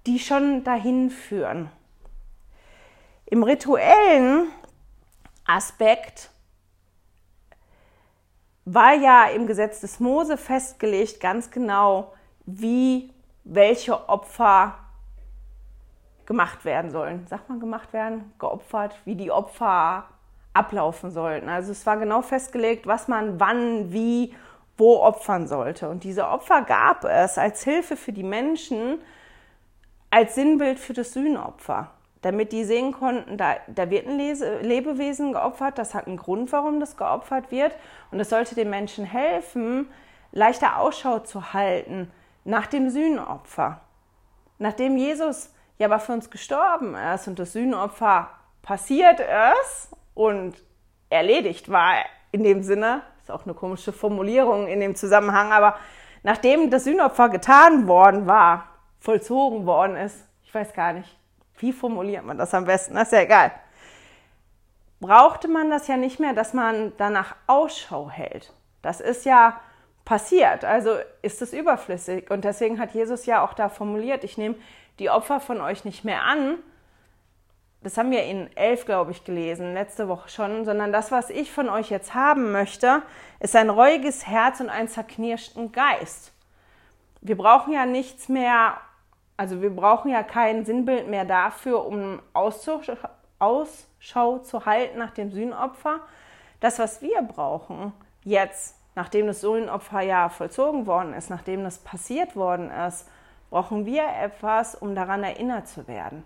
die 0.06 0.18
schon 0.20 0.64
dahin 0.64 1.10
führen. 1.10 1.70
Im 3.26 3.42
rituellen 3.42 4.46
Aspekt 5.44 6.30
war 8.64 8.94
ja 8.94 9.26
im 9.26 9.46
Gesetz 9.46 9.80
des 9.80 10.00
Mose 10.00 10.36
festgelegt 10.36 11.20
ganz 11.20 11.50
genau, 11.50 12.12
wie 12.46 13.12
welche 13.44 14.08
Opfer 14.08 14.78
gemacht 16.26 16.64
werden 16.64 16.90
sollen. 16.90 17.26
Sagt 17.26 17.48
man 17.48 17.60
gemacht 17.60 17.92
werden? 17.92 18.32
Geopfert, 18.38 18.96
wie 19.04 19.14
die 19.14 19.30
Opfer 19.30 20.04
ablaufen 20.54 21.10
sollten. 21.10 21.48
Also 21.48 21.72
es 21.72 21.84
war 21.84 21.98
genau 21.98 22.22
festgelegt, 22.22 22.86
was 22.86 23.08
man 23.08 23.38
wann, 23.40 23.92
wie, 23.92 24.34
wo 24.78 25.02
opfern 25.02 25.46
sollte. 25.46 25.88
Und 25.88 26.04
diese 26.04 26.28
Opfer 26.28 26.62
gab 26.62 27.04
es 27.04 27.36
als 27.36 27.64
Hilfe 27.64 27.96
für 27.96 28.12
die 28.12 28.22
Menschen, 28.22 29.00
als 30.10 30.36
Sinnbild 30.36 30.78
für 30.78 30.92
das 30.94 31.12
Sühnopfer. 31.12 31.90
Damit 32.24 32.52
die 32.52 32.64
sehen 32.64 32.92
konnten, 32.92 33.36
da, 33.36 33.56
da 33.66 33.90
wird 33.90 34.06
ein 34.06 34.18
Lebewesen 34.18 35.34
geopfert, 35.34 35.76
das 35.76 35.92
hat 35.92 36.06
einen 36.06 36.16
Grund, 36.16 36.52
warum 36.52 36.80
das 36.80 36.96
geopfert 36.96 37.50
wird. 37.50 37.76
Und 38.10 38.18
es 38.18 38.30
sollte 38.30 38.54
den 38.54 38.70
Menschen 38.70 39.04
helfen, 39.04 39.90
leichter 40.32 40.78
Ausschau 40.78 41.18
zu 41.18 41.52
halten 41.52 42.10
nach 42.44 42.66
dem 42.66 42.88
Sühnopfer. 42.88 43.82
Nachdem 44.58 44.96
Jesus 44.96 45.52
ja 45.76 45.86
aber 45.86 45.98
für 45.98 46.12
uns 46.12 46.30
gestorben 46.30 46.94
ist 46.94 47.28
und 47.28 47.38
das 47.38 47.52
Sühnopfer 47.52 48.30
passiert 48.62 49.20
ist 49.20 49.90
und 50.14 50.54
erledigt 51.10 51.70
war 51.70 51.96
in 52.32 52.42
dem 52.42 52.62
Sinne, 52.62 53.02
ist 53.20 53.30
auch 53.30 53.44
eine 53.44 53.52
komische 53.52 53.92
Formulierung 53.92 54.66
in 54.66 54.80
dem 54.80 54.94
Zusammenhang, 54.94 55.52
aber 55.52 55.76
nachdem 56.22 56.70
das 56.70 56.84
Sühnopfer 56.84 57.28
getan 57.28 57.86
worden 57.86 58.26
war, 58.26 58.68
vollzogen 58.98 59.66
worden 59.66 59.96
ist, 59.96 60.26
ich 60.42 60.54
weiß 60.54 60.72
gar 60.72 60.94
nicht, 60.94 61.18
wie 61.58 61.72
formuliert 61.72 62.24
man 62.24 62.38
das 62.38 62.54
am 62.54 62.64
besten, 62.64 62.94
das 62.94 63.08
ist 63.08 63.12
ja 63.12 63.22
egal, 63.22 63.52
brauchte 65.00 65.48
man 65.48 65.70
das 65.70 65.88
ja 65.88 65.96
nicht 65.96 66.20
mehr, 66.20 66.32
dass 66.32 66.54
man 66.54 66.92
danach 66.96 67.36
Ausschau 67.46 68.10
hält. 68.10 68.52
Das 68.82 69.00
ist 69.00 69.24
ja 69.24 69.60
passiert, 70.04 70.64
also 70.64 70.96
ist 71.22 71.42
es 71.42 71.52
überflüssig. 71.52 72.30
Und 72.30 72.44
deswegen 72.44 72.78
hat 72.78 72.92
Jesus 72.92 73.26
ja 73.26 73.44
auch 73.44 73.54
da 73.54 73.68
formuliert, 73.68 74.24
ich 74.24 74.38
nehme 74.38 74.56
die 74.98 75.10
Opfer 75.10 75.40
von 75.40 75.60
euch 75.60 75.84
nicht 75.84 76.04
mehr 76.04 76.22
an, 76.22 76.58
das 77.84 77.98
haben 77.98 78.10
wir 78.10 78.24
in 78.24 78.48
elf, 78.56 78.86
glaube 78.86 79.10
ich, 79.10 79.24
gelesen, 79.24 79.74
letzte 79.74 80.08
Woche 80.08 80.30
schon, 80.30 80.64
sondern 80.64 80.90
das, 80.90 81.12
was 81.12 81.28
ich 81.28 81.52
von 81.52 81.68
euch 81.68 81.90
jetzt 81.90 82.14
haben 82.14 82.50
möchte, 82.50 83.02
ist 83.40 83.54
ein 83.54 83.68
reuiges 83.68 84.26
Herz 84.26 84.60
und 84.60 84.70
einen 84.70 84.88
zerknirschten 84.88 85.70
Geist. 85.70 86.32
Wir 87.20 87.36
brauchen 87.36 87.74
ja 87.74 87.84
nichts 87.84 88.30
mehr, 88.30 88.78
also 89.36 89.60
wir 89.62 89.74
brauchen 89.74 90.10
ja 90.10 90.22
kein 90.22 90.64
Sinnbild 90.64 91.08
mehr 91.08 91.24
dafür, 91.24 91.84
um 91.86 92.20
Ausschau 92.32 92.78
zu 94.38 94.66
halten 94.66 94.98
nach 94.98 95.10
dem 95.10 95.32
Sühnopfer. 95.32 96.00
Das, 96.60 96.78
was 96.78 97.02
wir 97.02 97.20
brauchen 97.22 97.92
jetzt, 98.22 98.76
nachdem 98.94 99.26
das 99.26 99.40
Sühnopfer 99.40 100.00
ja 100.02 100.28
vollzogen 100.28 100.86
worden 100.86 101.14
ist, 101.14 101.30
nachdem 101.30 101.64
das 101.64 101.78
passiert 101.78 102.36
worden 102.36 102.70
ist, 102.70 103.08
brauchen 103.50 103.86
wir 103.86 104.04
etwas, 104.22 104.74
um 104.74 104.94
daran 104.94 105.24
erinnert 105.24 105.68
zu 105.68 105.86
werden. 105.88 106.24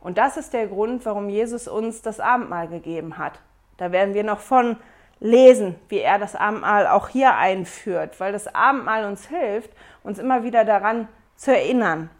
Und 0.00 0.18
das 0.18 0.36
ist 0.36 0.52
der 0.52 0.66
Grund, 0.66 1.04
warum 1.06 1.28
Jesus 1.28 1.68
uns 1.68 2.02
das 2.02 2.20
Abendmahl 2.20 2.68
gegeben 2.68 3.18
hat. 3.18 3.38
Da 3.76 3.92
werden 3.92 4.14
wir 4.14 4.24
noch 4.24 4.40
von 4.40 4.76
lesen, 5.20 5.76
wie 5.88 5.98
er 6.00 6.18
das 6.18 6.34
Abendmahl 6.34 6.86
auch 6.86 7.08
hier 7.08 7.36
einführt, 7.36 8.18
weil 8.18 8.32
das 8.32 8.54
Abendmahl 8.54 9.04
uns 9.04 9.28
hilft, 9.28 9.70
uns 10.02 10.18
immer 10.18 10.42
wieder 10.42 10.64
daran 10.64 11.08
zu 11.36 11.54
erinnern. 11.54 12.10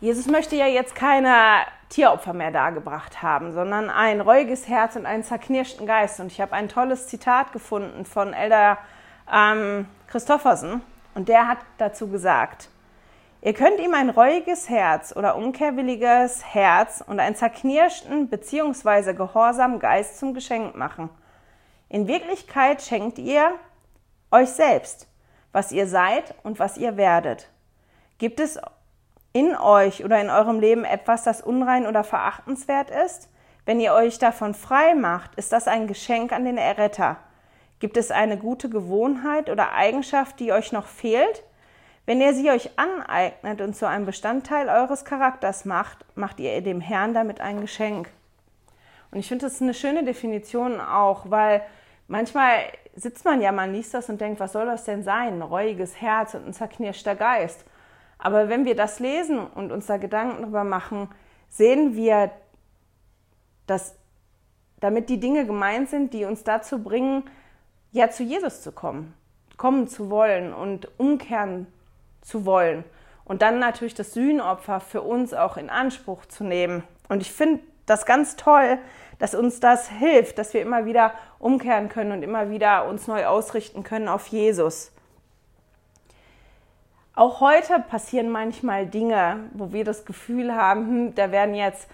Jesus 0.00 0.26
möchte 0.26 0.56
ja 0.56 0.66
jetzt 0.66 0.94
keine 0.94 1.64
Tieropfer 1.88 2.32
mehr 2.32 2.50
dargebracht 2.50 3.22
haben, 3.22 3.52
sondern 3.52 3.90
ein 3.90 4.20
reuiges 4.20 4.68
Herz 4.68 4.96
und 4.96 5.06
einen 5.06 5.22
zerknirschten 5.22 5.86
Geist. 5.86 6.20
Und 6.20 6.32
ich 6.32 6.40
habe 6.40 6.52
ein 6.52 6.68
tolles 6.68 7.06
Zitat 7.06 7.52
gefunden 7.52 8.04
von 8.04 8.32
Elder 8.32 8.78
ähm, 9.32 9.86
Christoffersen 10.08 10.82
und 11.14 11.28
der 11.28 11.48
hat 11.48 11.58
dazu 11.78 12.08
gesagt, 12.08 12.68
Ihr 13.44 13.52
könnt 13.52 13.78
ihm 13.78 13.92
ein 13.92 14.08
reuiges 14.08 14.70
Herz 14.70 15.14
oder 15.14 15.36
umkehrwilliges 15.36 16.42
Herz 16.54 17.04
und 17.06 17.20
einen 17.20 17.36
zerknirschten 17.36 18.30
bzw. 18.30 19.12
gehorsamen 19.12 19.80
Geist 19.80 20.18
zum 20.18 20.32
Geschenk 20.32 20.76
machen. 20.76 21.10
In 21.90 22.08
Wirklichkeit 22.08 22.80
schenkt 22.80 23.18
ihr 23.18 23.52
euch 24.30 24.48
selbst, 24.48 25.08
was 25.52 25.72
ihr 25.72 25.86
seid 25.86 26.34
und 26.42 26.58
was 26.58 26.78
ihr 26.78 26.96
werdet. 26.96 27.50
Gibt 28.16 28.40
es 28.40 28.58
in 29.34 29.54
euch 29.56 30.04
oder 30.04 30.20
in 30.20 30.30
eurem 30.30 30.60
Leben 30.60 30.84
etwas, 30.84 31.24
das 31.24 31.42
unrein 31.42 31.86
oder 31.86 32.04
verachtenswert 32.04 32.90
ist? 32.90 33.28
Wenn 33.66 33.80
ihr 33.80 33.92
euch 33.92 34.18
davon 34.18 34.54
frei 34.54 34.94
macht, 34.94 35.34
ist 35.34 35.52
das 35.52 35.68
ein 35.68 35.86
Geschenk 35.86 36.32
an 36.32 36.44
den 36.44 36.56
Erretter. 36.56 37.18
Gibt 37.80 37.96
es 37.96 38.10
eine 38.10 38.38
gute 38.38 38.70
Gewohnheit 38.70 39.50
oder 39.50 39.72
Eigenschaft, 39.72 40.38
die 40.38 40.52
euch 40.52 40.72
noch 40.72 40.86
fehlt? 40.86 41.42
Wenn 42.06 42.20
er 42.20 42.32
sie 42.32 42.50
euch 42.50 42.70
aneignet 42.78 43.60
und 43.60 43.74
zu 43.74 43.88
einem 43.88 44.06
Bestandteil 44.06 44.68
eures 44.68 45.04
Charakters 45.04 45.64
macht, 45.64 46.04
macht 46.14 46.38
ihr 46.38 46.60
dem 46.60 46.80
Herrn 46.80 47.12
damit 47.12 47.40
ein 47.40 47.60
Geschenk. 47.60 48.10
Und 49.10 49.18
ich 49.18 49.28
finde 49.28 49.46
das 49.46 49.60
eine 49.60 49.74
schöne 49.74 50.04
Definition 50.04 50.80
auch, 50.80 51.30
weil 51.30 51.62
manchmal 52.06 52.58
sitzt 52.94 53.24
man 53.24 53.40
ja, 53.40 53.52
man 53.52 53.72
liest 53.72 53.94
das 53.94 54.08
und 54.08 54.20
denkt, 54.20 54.38
was 54.38 54.52
soll 54.52 54.66
das 54.66 54.84
denn 54.84 55.02
sein? 55.02 55.34
Ein 55.34 55.42
reuiges 55.42 56.00
Herz 56.00 56.34
und 56.34 56.46
ein 56.46 56.52
zerknirschter 56.52 57.16
Geist. 57.16 57.64
Aber 58.24 58.48
wenn 58.48 58.64
wir 58.64 58.74
das 58.74 59.00
lesen 59.00 59.38
und 59.38 59.70
uns 59.70 59.84
da 59.84 59.98
Gedanken 59.98 60.40
darüber 60.40 60.64
machen, 60.64 61.10
sehen 61.50 61.94
wir, 61.94 62.30
dass 63.66 63.96
damit 64.80 65.10
die 65.10 65.20
Dinge 65.20 65.44
gemeint 65.44 65.90
sind, 65.90 66.14
die 66.14 66.24
uns 66.24 66.42
dazu 66.42 66.82
bringen, 66.82 67.24
ja 67.92 68.08
zu 68.08 68.22
Jesus 68.22 68.62
zu 68.62 68.72
kommen, 68.72 69.12
kommen 69.58 69.88
zu 69.88 70.08
wollen 70.08 70.54
und 70.54 70.88
umkehren 70.98 71.66
zu 72.22 72.46
wollen. 72.46 72.82
Und 73.26 73.42
dann 73.42 73.58
natürlich 73.58 73.94
das 73.94 74.14
Sühnopfer 74.14 74.80
für 74.80 75.02
uns 75.02 75.34
auch 75.34 75.58
in 75.58 75.68
Anspruch 75.68 76.24
zu 76.24 76.44
nehmen. 76.44 76.82
Und 77.10 77.20
ich 77.20 77.30
finde 77.30 77.60
das 77.84 78.06
ganz 78.06 78.36
toll, 78.36 78.78
dass 79.18 79.34
uns 79.34 79.60
das 79.60 79.90
hilft, 79.90 80.38
dass 80.38 80.54
wir 80.54 80.62
immer 80.62 80.86
wieder 80.86 81.12
umkehren 81.38 81.90
können 81.90 82.12
und 82.12 82.22
immer 82.22 82.48
wieder 82.48 82.88
uns 82.88 83.06
neu 83.06 83.26
ausrichten 83.26 83.82
können 83.82 84.08
auf 84.08 84.28
Jesus. 84.28 84.93
Auch 87.16 87.40
heute 87.40 87.78
passieren 87.78 88.28
manchmal 88.28 88.86
Dinge, 88.86 89.48
wo 89.52 89.72
wir 89.72 89.84
das 89.84 90.04
Gefühl 90.04 90.52
haben, 90.52 90.86
hm, 90.86 91.14
da 91.14 91.30
werden 91.30 91.54
jetzt 91.54 91.88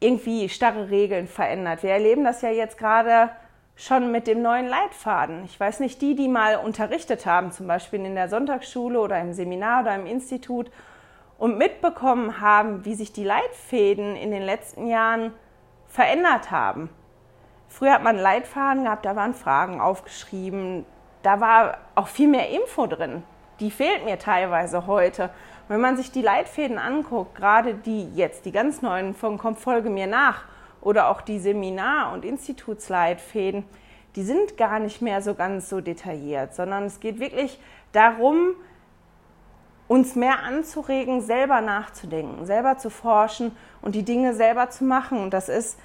irgendwie 0.00 0.48
starre 0.48 0.90
Regeln 0.90 1.28
verändert. 1.28 1.84
Wir 1.84 1.90
erleben 1.90 2.24
das 2.24 2.42
ja 2.42 2.50
jetzt 2.50 2.76
gerade 2.76 3.30
schon 3.76 4.10
mit 4.10 4.26
dem 4.26 4.42
neuen 4.42 4.66
Leitfaden. 4.66 5.44
Ich 5.44 5.58
weiß 5.60 5.78
nicht, 5.78 6.02
die, 6.02 6.16
die 6.16 6.26
mal 6.26 6.56
unterrichtet 6.56 7.26
haben, 7.26 7.52
zum 7.52 7.68
Beispiel 7.68 8.04
in 8.04 8.16
der 8.16 8.28
Sonntagsschule 8.28 9.00
oder 9.00 9.20
im 9.20 9.32
Seminar 9.34 9.82
oder 9.82 9.94
im 9.94 10.06
Institut 10.06 10.68
und 11.38 11.56
mitbekommen 11.56 12.40
haben, 12.40 12.84
wie 12.84 12.94
sich 12.94 13.12
die 13.12 13.24
Leitfäden 13.24 14.16
in 14.16 14.32
den 14.32 14.42
letzten 14.42 14.88
Jahren 14.88 15.32
verändert 15.86 16.50
haben. 16.50 16.90
Früher 17.68 17.92
hat 17.92 18.02
man 18.02 18.18
Leitfaden 18.18 18.82
gehabt, 18.82 19.04
da 19.04 19.14
waren 19.14 19.34
Fragen 19.34 19.80
aufgeschrieben, 19.80 20.84
da 21.22 21.40
war 21.40 21.78
auch 21.94 22.08
viel 22.08 22.26
mehr 22.26 22.48
Info 22.50 22.88
drin. 22.88 23.22
Die 23.60 23.70
fehlt 23.70 24.04
mir 24.04 24.18
teilweise 24.18 24.86
heute. 24.86 25.30
wenn 25.68 25.80
man 25.80 25.96
sich 25.96 26.10
die 26.10 26.22
Leitfäden 26.22 26.78
anguckt, 26.78 27.36
gerade 27.36 27.74
die 27.74 28.12
jetzt, 28.14 28.44
die 28.44 28.50
ganz 28.50 28.82
neuen 28.82 29.14
von 29.14 29.38
Komm, 29.38 29.54
folge 29.54 29.88
mir 29.88 30.08
nach, 30.08 30.44
oder 30.80 31.08
auch 31.08 31.20
die 31.20 31.38
Seminar- 31.38 32.12
und 32.12 32.24
Institutsleitfäden, 32.24 33.64
die 34.16 34.22
sind 34.22 34.56
gar 34.56 34.78
nicht 34.78 35.02
mehr 35.02 35.22
so 35.22 35.34
ganz 35.34 35.68
so 35.68 35.80
detailliert, 35.80 36.54
sondern 36.54 36.84
es 36.84 37.00
geht 37.00 37.20
wirklich 37.20 37.60
darum, 37.92 38.54
uns 39.86 40.14
mehr 40.14 40.42
anzuregen, 40.42 41.20
selber 41.20 41.60
nachzudenken, 41.60 42.46
selber 42.46 42.78
zu 42.78 42.90
forschen 42.90 43.56
und 43.82 43.94
die 43.94 44.04
Dinge 44.04 44.34
selber 44.34 44.70
zu 44.70 44.84
machen. 44.84 45.18
Und 45.18 45.34
das 45.34 45.48
ist 45.48 45.78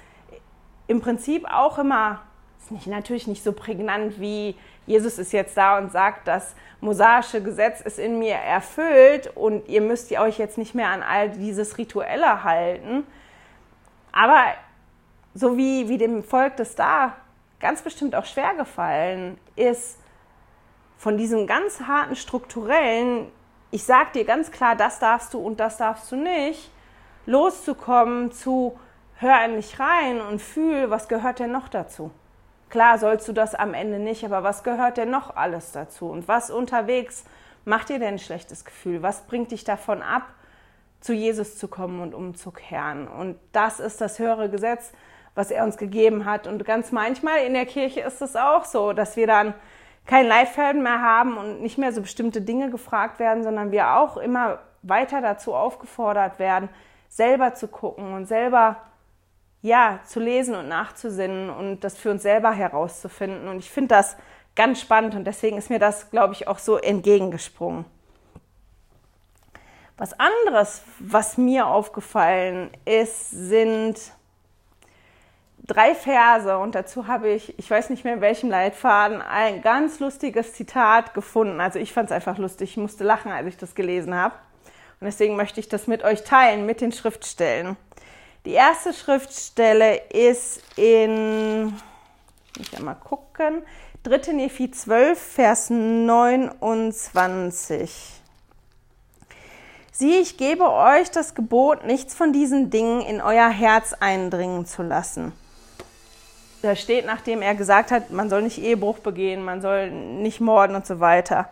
im 0.86 1.00
Prinzip 1.00 1.44
auch 1.52 1.78
immer, 1.78 2.22
ist 2.60 2.70
nicht, 2.70 2.86
natürlich 2.86 3.26
nicht 3.26 3.42
so 3.42 3.52
prägnant 3.52 4.20
wie 4.20 4.56
Jesus 4.86 5.18
ist 5.18 5.32
jetzt 5.32 5.56
da 5.56 5.78
und 5.78 5.90
sagt, 5.90 6.28
das 6.28 6.54
mosaische 6.80 7.42
Gesetz 7.42 7.80
ist 7.80 7.98
in 7.98 8.18
mir 8.18 8.34
erfüllt 8.36 9.30
und 9.34 9.68
ihr 9.68 9.80
müsst 9.80 10.12
euch 10.12 10.38
jetzt 10.38 10.58
nicht 10.58 10.74
mehr 10.74 10.88
an 10.88 11.02
all 11.02 11.30
dieses 11.30 11.78
Rituelle 11.78 12.44
halten. 12.44 13.06
Aber 14.12 14.44
so 15.34 15.56
wie, 15.56 15.88
wie 15.88 15.98
dem 15.98 16.22
Volk 16.22 16.56
das 16.56 16.74
da 16.74 17.16
ganz 17.60 17.82
bestimmt 17.82 18.14
auch 18.14 18.24
schwer 18.24 18.54
gefallen 18.54 19.38
ist, 19.56 19.98
von 20.98 21.18
diesem 21.18 21.46
ganz 21.46 21.80
harten 21.80 22.16
strukturellen, 22.16 23.30
ich 23.70 23.84
sag 23.84 24.12
dir 24.12 24.24
ganz 24.24 24.50
klar, 24.50 24.76
das 24.76 24.98
darfst 24.98 25.34
du 25.34 25.38
und 25.38 25.60
das 25.60 25.76
darfst 25.76 26.10
du 26.10 26.16
nicht, 26.16 26.70
loszukommen 27.26 28.32
zu 28.32 28.78
hör 29.18 29.44
in 29.44 29.56
mich 29.56 29.78
rein 29.80 30.20
und 30.20 30.40
fühl, 30.40 30.90
was 30.90 31.08
gehört 31.08 31.38
denn 31.38 31.52
noch 31.52 31.68
dazu? 31.68 32.10
Klar 32.76 32.98
sollst 32.98 33.26
du 33.26 33.32
das 33.32 33.54
am 33.54 33.72
Ende 33.72 33.98
nicht, 33.98 34.22
aber 34.22 34.42
was 34.42 34.62
gehört 34.62 34.98
denn 34.98 35.08
noch 35.08 35.34
alles 35.34 35.72
dazu? 35.72 36.10
Und 36.10 36.28
was 36.28 36.50
unterwegs 36.50 37.24
macht 37.64 37.88
dir 37.88 37.98
denn 37.98 38.16
ein 38.16 38.18
schlechtes 38.18 38.66
Gefühl? 38.66 39.02
Was 39.02 39.22
bringt 39.22 39.50
dich 39.50 39.64
davon 39.64 40.02
ab, 40.02 40.24
zu 41.00 41.14
Jesus 41.14 41.56
zu 41.56 41.68
kommen 41.68 42.02
und 42.02 42.12
umzukehren? 42.12 43.08
Und 43.08 43.38
das 43.52 43.80
ist 43.80 44.02
das 44.02 44.18
höhere 44.18 44.50
Gesetz, 44.50 44.92
was 45.34 45.50
er 45.50 45.64
uns 45.64 45.78
gegeben 45.78 46.26
hat. 46.26 46.46
Und 46.46 46.66
ganz 46.66 46.92
manchmal 46.92 47.46
in 47.46 47.54
der 47.54 47.64
Kirche 47.64 48.00
ist 48.00 48.20
es 48.20 48.36
auch 48.36 48.66
so, 48.66 48.92
dass 48.92 49.16
wir 49.16 49.26
dann 49.26 49.54
kein 50.04 50.26
Leitfaden 50.26 50.82
mehr 50.82 51.00
haben 51.00 51.38
und 51.38 51.62
nicht 51.62 51.78
mehr 51.78 51.92
so 51.92 52.02
bestimmte 52.02 52.42
Dinge 52.42 52.68
gefragt 52.68 53.18
werden, 53.18 53.42
sondern 53.42 53.72
wir 53.72 53.96
auch 53.96 54.18
immer 54.18 54.58
weiter 54.82 55.22
dazu 55.22 55.54
aufgefordert 55.54 56.38
werden, 56.38 56.68
selber 57.08 57.54
zu 57.54 57.68
gucken 57.68 58.12
und 58.12 58.26
selber 58.26 58.76
ja, 59.66 59.98
zu 60.06 60.20
lesen 60.20 60.54
und 60.54 60.68
nachzusinnen 60.68 61.50
und 61.50 61.80
das 61.80 61.98
für 61.98 62.10
uns 62.10 62.22
selber 62.22 62.52
herauszufinden. 62.52 63.48
Und 63.48 63.58
ich 63.58 63.70
finde 63.70 63.88
das 63.88 64.16
ganz 64.54 64.80
spannend 64.80 65.14
und 65.14 65.24
deswegen 65.24 65.58
ist 65.58 65.70
mir 65.70 65.80
das, 65.80 66.10
glaube 66.10 66.34
ich, 66.34 66.46
auch 66.46 66.58
so 66.58 66.76
entgegengesprungen. 66.76 67.84
Was 69.98 70.12
anderes, 70.20 70.82
was 70.98 71.36
mir 71.36 71.66
aufgefallen 71.66 72.70
ist, 72.84 73.30
sind 73.30 73.98
drei 75.66 75.94
Verse 75.94 76.56
und 76.58 76.74
dazu 76.74 77.08
habe 77.08 77.30
ich, 77.30 77.58
ich 77.58 77.68
weiß 77.68 77.90
nicht 77.90 78.04
mehr 78.04 78.14
in 78.14 78.20
welchem 78.20 78.50
Leitfaden, 78.50 79.20
ein 79.20 79.62
ganz 79.62 79.98
lustiges 79.98 80.52
Zitat 80.52 81.12
gefunden. 81.12 81.60
Also 81.60 81.80
ich 81.80 81.92
fand 81.92 82.10
es 82.10 82.12
einfach 82.12 82.38
lustig, 82.38 82.70
ich 82.70 82.76
musste 82.76 83.02
lachen, 83.02 83.32
als 83.32 83.48
ich 83.48 83.56
das 83.56 83.74
gelesen 83.74 84.14
habe. 84.14 84.34
Und 85.00 85.06
deswegen 85.06 85.34
möchte 85.34 85.58
ich 85.58 85.68
das 85.68 85.88
mit 85.88 86.04
euch 86.04 86.22
teilen, 86.22 86.66
mit 86.66 86.80
den 86.80 86.92
Schriftstellen. 86.92 87.76
Die 88.46 88.52
erste 88.52 88.94
Schriftstelle 88.94 90.00
ist 90.08 90.62
in, 90.76 91.74
ich 92.60 92.78
mal 92.78 92.94
gucken, 92.94 93.64
3. 94.04 94.34
Nephi 94.34 94.70
12, 94.70 95.20
Vers 95.20 95.68
29. 95.68 98.22
Sieh, 99.90 100.20
ich 100.20 100.36
gebe 100.36 100.70
euch 100.70 101.10
das 101.10 101.34
Gebot, 101.34 101.84
nichts 101.86 102.14
von 102.14 102.32
diesen 102.32 102.70
Dingen 102.70 103.00
in 103.00 103.20
euer 103.20 103.48
Herz 103.48 103.94
eindringen 103.98 104.64
zu 104.64 104.84
lassen. 104.84 105.32
Da 106.62 106.76
steht, 106.76 107.04
nachdem 107.04 107.42
er 107.42 107.56
gesagt 107.56 107.90
hat, 107.90 108.12
man 108.12 108.30
soll 108.30 108.42
nicht 108.42 108.58
Ehebruch 108.58 109.00
begehen, 109.00 109.44
man 109.44 109.60
soll 109.60 109.90
nicht 109.90 110.40
morden 110.40 110.76
und 110.76 110.86
so 110.86 111.00
weiter. 111.00 111.50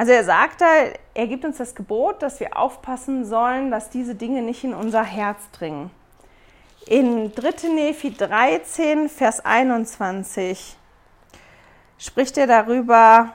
Also 0.00 0.12
er 0.12 0.24
sagt 0.24 0.62
da, 0.62 0.66
er 1.12 1.26
gibt 1.26 1.44
uns 1.44 1.58
das 1.58 1.74
Gebot, 1.74 2.22
dass 2.22 2.40
wir 2.40 2.56
aufpassen 2.56 3.26
sollen, 3.26 3.70
dass 3.70 3.90
diese 3.90 4.14
Dinge 4.14 4.40
nicht 4.40 4.64
in 4.64 4.72
unser 4.72 5.04
Herz 5.04 5.50
dringen. 5.50 5.90
In 6.86 7.34
3. 7.34 7.68
Nephi 7.68 8.10
13, 8.10 9.10
Vers 9.10 9.44
21 9.44 10.78
spricht 11.98 12.38
er 12.38 12.46
darüber, 12.46 13.34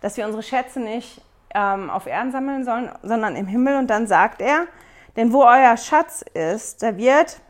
dass 0.00 0.16
wir 0.16 0.26
unsere 0.26 0.44
Schätze 0.44 0.78
nicht 0.78 1.20
ähm, 1.52 1.90
auf 1.90 2.06
Erden 2.06 2.30
sammeln 2.30 2.64
sollen, 2.64 2.92
sondern 3.02 3.34
im 3.34 3.48
Himmel. 3.48 3.78
Und 3.78 3.88
dann 3.88 4.06
sagt 4.06 4.40
er, 4.40 4.68
denn 5.16 5.32
wo 5.32 5.42
euer 5.42 5.76
Schatz 5.76 6.24
ist, 6.34 6.84
da 6.84 6.96
wird 6.96 7.40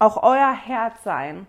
auch 0.00 0.20
euer 0.24 0.52
Herz 0.52 1.04
sein. 1.04 1.46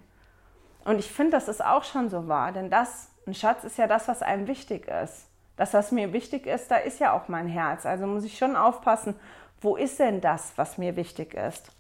Und 0.86 1.00
ich 1.00 1.12
finde, 1.12 1.32
das 1.32 1.48
ist 1.48 1.66
auch 1.66 1.84
schon 1.84 2.12
so 2.12 2.28
wahr, 2.28 2.52
denn 2.52 2.70
das, 2.70 3.10
ein 3.26 3.34
Schatz 3.34 3.64
ist 3.64 3.80
ja 3.80 3.88
das, 3.88 4.08
was 4.08 4.22
einem 4.22 4.46
wichtig 4.46 4.88
ist. 4.88 5.33
Das, 5.64 5.74
was 5.74 5.94
mir 5.94 6.12
wichtig 6.12 6.46
ist, 6.46 6.70
da 6.72 6.76
ist 6.76 7.00
ja 7.00 7.14
auch 7.14 7.30
mein 7.30 7.48
Herz. 7.48 7.86
Also 7.86 8.06
muss 8.06 8.26
ich 8.26 8.38
schon 8.38 8.58
aufpassen, 8.58 9.16
wo 9.62 9.78
ist 9.78 9.98
denn 9.98 10.20
das, 10.20 10.52
was 10.58 10.78
mir 10.78 10.98
wichtig 10.98 11.36
ist? 11.36 11.72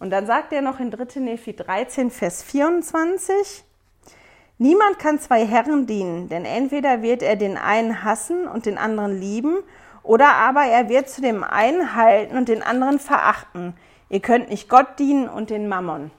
Und 0.00 0.10
dann 0.10 0.26
sagt 0.26 0.52
er 0.52 0.60
noch 0.60 0.80
in 0.80 0.90
3. 0.90 1.20
Nephi 1.20 1.54
13, 1.54 2.10
Vers 2.10 2.42
24, 2.42 3.62
Niemand 4.58 4.98
kann 4.98 5.20
zwei 5.20 5.46
Herren 5.46 5.86
dienen, 5.86 6.28
denn 6.28 6.44
entweder 6.44 7.00
wird 7.00 7.22
er 7.22 7.36
den 7.36 7.56
einen 7.56 8.02
hassen 8.02 8.48
und 8.48 8.66
den 8.66 8.76
anderen 8.76 9.16
lieben, 9.16 9.58
oder 10.02 10.34
aber 10.34 10.64
er 10.64 10.88
wird 10.88 11.08
zu 11.08 11.20
dem 11.20 11.44
einen 11.44 11.94
halten 11.94 12.36
und 12.36 12.48
den 12.48 12.64
anderen 12.64 12.98
verachten. 12.98 13.76
Ihr 14.08 14.20
könnt 14.20 14.50
nicht 14.50 14.68
Gott 14.68 14.98
dienen 14.98 15.28
und 15.28 15.50
den 15.50 15.68
Mammon. 15.68 16.10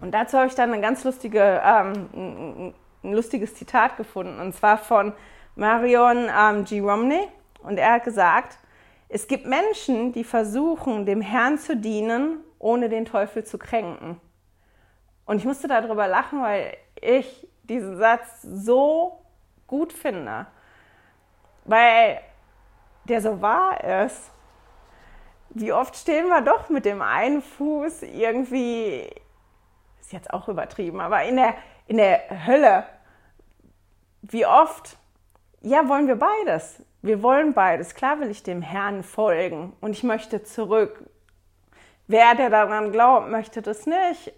Und 0.00 0.12
dazu 0.12 0.38
habe 0.38 0.46
ich 0.46 0.54
dann 0.54 0.72
ein 0.72 0.80
ganz 0.80 1.04
lustige, 1.04 1.60
ähm, 1.62 2.72
ein 3.02 3.12
lustiges 3.12 3.54
Zitat 3.54 3.98
gefunden, 3.98 4.40
und 4.40 4.54
zwar 4.54 4.78
von 4.78 5.12
Marion 5.56 6.28
ähm, 6.28 6.64
G. 6.64 6.80
Romney. 6.80 7.28
Und 7.62 7.78
er 7.78 7.94
hat 7.94 8.04
gesagt, 8.04 8.58
es 9.08 9.26
gibt 9.26 9.46
Menschen, 9.46 10.12
die 10.12 10.24
versuchen, 10.24 11.06
dem 11.06 11.20
Herrn 11.20 11.58
zu 11.58 11.76
dienen, 11.76 12.40
ohne 12.58 12.88
den 12.88 13.04
Teufel 13.04 13.44
zu 13.44 13.58
kränken. 13.58 14.20
Und 15.24 15.38
ich 15.38 15.44
musste 15.44 15.68
darüber 15.68 16.08
lachen, 16.08 16.42
weil 16.42 16.76
ich 17.00 17.46
diesen 17.62 17.96
Satz 17.96 18.42
so 18.42 19.22
gut 19.66 19.92
finde, 19.92 20.46
weil 21.64 22.20
der 23.04 23.20
so 23.20 23.40
wahr 23.40 23.82
ist. 24.04 24.30
Wie 25.50 25.72
oft 25.72 25.96
stehen 25.96 26.28
wir 26.28 26.40
doch 26.40 26.68
mit 26.68 26.84
dem 26.84 27.00
einen 27.00 27.40
Fuß 27.40 28.02
irgendwie, 28.02 29.08
ist 30.00 30.12
jetzt 30.12 30.32
auch 30.32 30.48
übertrieben, 30.48 31.00
aber 31.00 31.22
in 31.24 31.36
der, 31.36 31.54
in 31.86 31.98
der 31.98 32.46
Hölle. 32.46 32.84
Wie 34.22 34.46
oft, 34.46 34.96
ja, 35.64 35.88
wollen 35.88 36.06
wir 36.06 36.16
beides. 36.16 36.82
Wir 37.00 37.22
wollen 37.22 37.54
beides. 37.54 37.94
Klar 37.94 38.20
will 38.20 38.30
ich 38.30 38.42
dem 38.42 38.60
Herrn 38.60 39.02
folgen 39.02 39.72
und 39.80 39.92
ich 39.92 40.02
möchte 40.02 40.44
zurück. 40.44 41.08
Wer, 42.06 42.34
der 42.34 42.50
daran 42.50 42.92
glaubt, 42.92 43.30
möchte 43.30 43.62
das 43.62 43.86
nicht. 43.86 44.32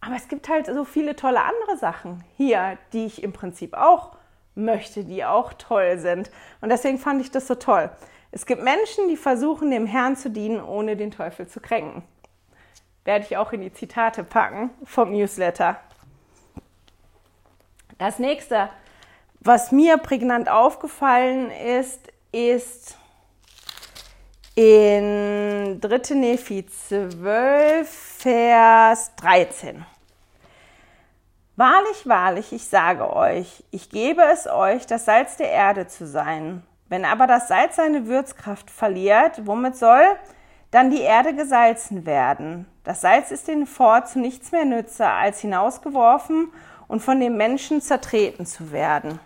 Aber 0.00 0.16
es 0.16 0.28
gibt 0.28 0.48
halt 0.48 0.66
so 0.66 0.84
viele 0.84 1.16
tolle 1.16 1.42
andere 1.42 1.76
Sachen 1.76 2.24
hier, 2.36 2.78
die 2.94 3.04
ich 3.04 3.22
im 3.22 3.34
Prinzip 3.34 3.74
auch 3.74 4.16
möchte, 4.54 5.04
die 5.04 5.24
auch 5.24 5.52
toll 5.52 5.98
sind. 5.98 6.30
Und 6.62 6.70
deswegen 6.70 6.98
fand 6.98 7.20
ich 7.20 7.30
das 7.30 7.46
so 7.46 7.56
toll. 7.56 7.90
Es 8.32 8.46
gibt 8.46 8.62
Menschen, 8.62 9.08
die 9.08 9.16
versuchen, 9.18 9.70
dem 9.70 9.86
Herrn 9.86 10.16
zu 10.16 10.30
dienen, 10.30 10.62
ohne 10.62 10.96
den 10.96 11.10
Teufel 11.10 11.46
zu 11.46 11.60
kränken. 11.60 12.02
Werde 13.04 13.26
ich 13.26 13.36
auch 13.36 13.52
in 13.52 13.60
die 13.60 13.72
Zitate 13.72 14.24
packen 14.24 14.70
vom 14.84 15.12
Newsletter. 15.12 15.76
Das 17.98 18.18
nächste, 18.18 18.70
was 19.44 19.72
mir 19.72 19.98
prägnant 19.98 20.48
aufgefallen 20.48 21.50
ist, 21.50 22.00
ist 22.32 22.96
in 24.54 25.78
3. 25.80 26.14
Nephi 26.14 26.64
12, 26.66 27.88
Vers 27.88 29.12
13. 29.16 29.84
Wahrlich, 31.56 32.08
wahrlich, 32.08 32.52
ich 32.52 32.66
sage 32.66 33.14
euch, 33.14 33.62
ich 33.70 33.90
gebe 33.90 34.22
es 34.22 34.46
euch, 34.46 34.86
das 34.86 35.04
Salz 35.04 35.36
der 35.36 35.50
Erde 35.50 35.86
zu 35.86 36.06
sein. 36.06 36.62
Wenn 36.88 37.04
aber 37.04 37.26
das 37.26 37.48
Salz 37.48 37.76
seine 37.76 38.06
Würzkraft 38.06 38.70
verliert, 38.70 39.46
womit 39.46 39.76
soll 39.76 40.04
dann 40.70 40.90
die 40.90 41.02
Erde 41.02 41.34
gesalzen 41.34 42.06
werden? 42.06 42.66
Das 42.82 43.02
Salz 43.02 43.30
ist 43.30 43.46
den 43.46 43.66
Fort 43.66 44.08
zu 44.08 44.20
nichts 44.20 44.52
mehr 44.52 44.64
nütze, 44.64 45.06
als 45.06 45.40
hinausgeworfen 45.40 46.50
und 46.88 47.00
von 47.00 47.20
dem 47.20 47.36
Menschen 47.36 47.80
zertreten 47.80 48.46
zu 48.46 48.72
werden. 48.72 49.20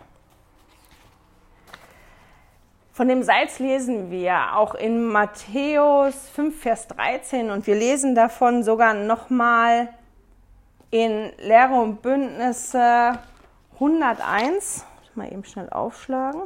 Von 2.99 3.07
dem 3.07 3.23
Salz 3.23 3.61
lesen 3.61 4.11
wir 4.11 4.57
auch 4.57 4.75
in 4.75 5.05
Matthäus 5.05 6.17
5, 6.31 6.61
Vers 6.61 6.89
13 6.89 7.53
und 7.53 7.65
wir 7.69 7.77
lesen 7.77 8.17
davon 8.17 8.65
sogar 8.65 8.93
nochmal 8.93 9.89
in 10.91 11.31
Lehre 11.39 11.75
und 11.75 12.03
Bündnisse 12.03 13.17
101, 13.75 14.85
mal 15.15 15.33
eben 15.33 15.45
schnell 15.45 15.71
aufschlagen. 15.71 16.41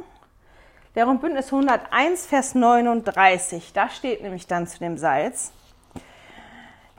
Lehre 0.93 1.09
und 1.09 1.21
Bündnis 1.21 1.51
101, 1.51 2.27
Vers 2.27 2.53
39, 2.53 3.73
da 3.73 3.89
steht 3.89 4.21
nämlich 4.21 4.45
dann 4.45 4.67
zu 4.67 4.77
dem 4.77 4.99
Salz. 4.99 5.53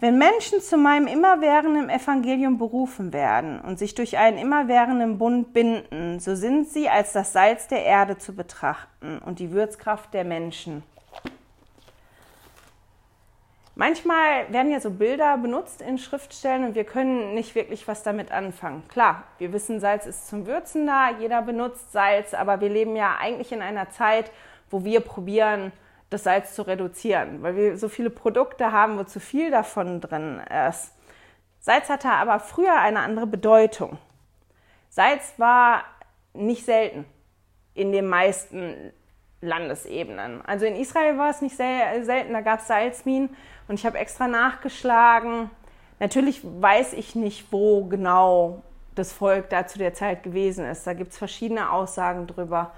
Wenn 0.00 0.18
Menschen 0.18 0.61
zu 0.61 0.76
meinem 0.76 1.07
immerwährenden 1.07 1.88
Evangelium 1.88 2.59
berufen 2.59 3.12
werden 3.12 3.61
und 3.61 3.78
sich 3.78 3.94
durch 3.94 4.18
einen 4.18 4.38
immerwährenden 4.38 5.18
Bund 5.18 5.52
binden, 5.52 6.18
so 6.18 6.35
sind 6.35 6.68
sie 6.68 6.88
als 6.88 7.12
das 7.12 7.33
Salz 7.33 7.68
der 7.68 7.85
Erde 7.85 8.18
zu 8.18 8.35
betrachten 8.35 9.18
und 9.18 9.38
die 9.38 9.52
Würzkraft 9.52 10.12
der 10.12 10.24
Menschen. 10.24 10.83
Manchmal 13.76 14.52
werden 14.52 14.70
ja 14.70 14.78
so 14.78 14.90
Bilder 14.90 15.37
benutzt 15.38 15.80
in 15.80 15.98
Schriftstellen 15.98 16.64
und 16.64 16.74
wir 16.74 16.85
können 16.85 17.35
nicht 17.35 17.54
wirklich 17.54 17.88
was 17.88 18.02
damit 18.04 18.30
anfangen. 18.30 18.87
Klar, 18.88 19.24
wir 19.38 19.52
wissen, 19.52 19.80
Salz 19.80 20.07
ist 20.07 20.28
zum 20.28 20.46
Würzen 20.46 20.87
da, 20.87 21.11
jeder 21.18 21.42
benutzt 21.42 21.92
Salz, 21.92 22.35
aber 22.35 22.61
wir 22.61 22.68
leben 22.68 22.94
ja 22.94 23.16
eigentlich 23.20 23.50
in 23.50 23.62
einer 23.62 23.90
Zeit, 23.90 24.30
wo 24.70 24.85
wir 24.85 25.00
probieren, 25.00 25.72
das 26.14 26.24
Salz 26.24 26.55
zu 26.55 26.62
reduzieren, 26.62 27.42
weil 27.42 27.57
wir 27.57 27.77
so 27.77 27.88
viele 27.88 28.11
Produkte 28.11 28.72
haben, 28.72 28.98
wo 28.98 29.05
zu 29.05 29.20
viel 29.20 29.50
davon 29.50 30.00
drin 30.00 30.40
ist. 30.68 30.92
Salz 31.61 31.88
hatte 31.88 32.09
aber 32.09 32.40
früher 32.40 32.79
eine 32.79 33.00
andere 33.00 33.27
Bedeutung. 33.27 33.98
Salz 34.88 35.35
war 35.38 35.85
nicht 36.33 36.64
selten 36.64 37.05
in 37.74 37.92
den 37.92 38.07
meisten 38.07 38.92
Landesebenen. 39.40 40.42
Also 40.46 40.66
in 40.66 40.77
Israel 40.77 41.18
war 41.18 41.31
es 41.31 41.42
nicht 41.42 41.57
sehr 41.57 42.05
selten, 42.05 42.33
da 42.33 42.40
gab 42.40 42.61
es 42.61 42.68
Salzminen 42.68 43.31
und 43.68 43.74
ich 43.74 43.85
habe 43.85 43.98
extra 43.98 44.29
nachgeschlagen. 44.29 45.50
Natürlich 45.98 46.40
weiß 46.44 46.92
ich 46.92 47.14
nicht, 47.14 47.53
wo 47.53 47.85
genau 47.85 48.62
das 48.94 49.12
Volk 49.12 49.50
da 49.50 49.66
zu 49.66 49.79
der 49.79 49.94
Zeit 49.94 50.22
gewesen 50.22 50.64
ist. 50.64 50.87
Da 50.87 50.92
gibt 50.92 51.12
es 51.12 51.18
verschiedene 51.18 51.70
Aussagen 51.72 52.27
drüber. 52.27 52.72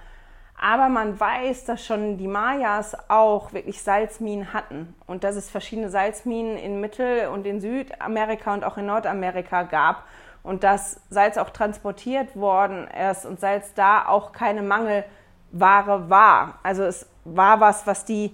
Aber 0.58 0.88
man 0.88 1.18
weiß, 1.20 1.66
dass 1.66 1.84
schon 1.84 2.16
die 2.16 2.28
Mayas 2.28 2.96
auch 3.08 3.52
wirklich 3.52 3.82
Salzminen 3.82 4.52
hatten 4.54 4.94
und 5.06 5.22
dass 5.22 5.36
es 5.36 5.50
verschiedene 5.50 5.90
Salzminen 5.90 6.56
in 6.56 6.80
Mittel- 6.80 7.28
und 7.28 7.46
in 7.46 7.60
Südamerika 7.60 8.54
und 8.54 8.64
auch 8.64 8.78
in 8.78 8.86
Nordamerika 8.86 9.64
gab. 9.64 10.04
und 10.46 10.62
dass 10.62 11.00
Salz 11.10 11.38
auch 11.38 11.50
transportiert 11.50 12.36
worden 12.36 12.86
ist 13.10 13.26
und 13.26 13.40
Salz 13.40 13.74
da 13.74 14.06
auch 14.06 14.30
keine 14.30 14.62
Mangelware 14.62 16.08
war. 16.08 16.60
Also 16.62 16.84
es 16.84 17.08
war 17.24 17.58
was, 17.58 17.84
was 17.88 18.04
die 18.04 18.32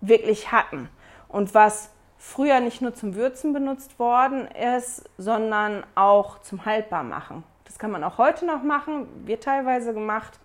wirklich 0.00 0.52
hatten 0.52 0.88
und 1.26 1.54
was 1.54 1.90
früher 2.16 2.60
nicht 2.60 2.80
nur 2.80 2.94
zum 2.94 3.16
Würzen 3.16 3.52
benutzt 3.52 3.98
worden 3.98 4.46
ist, 4.76 5.10
sondern 5.18 5.84
auch 5.96 6.40
zum 6.42 6.64
Haltbarmachen. 6.64 7.42
Das 7.64 7.76
kann 7.78 7.90
man 7.90 8.04
auch 8.04 8.18
heute 8.18 8.46
noch 8.46 8.62
machen, 8.62 9.08
wird 9.26 9.42
teilweise 9.42 9.92
gemacht 9.92 10.38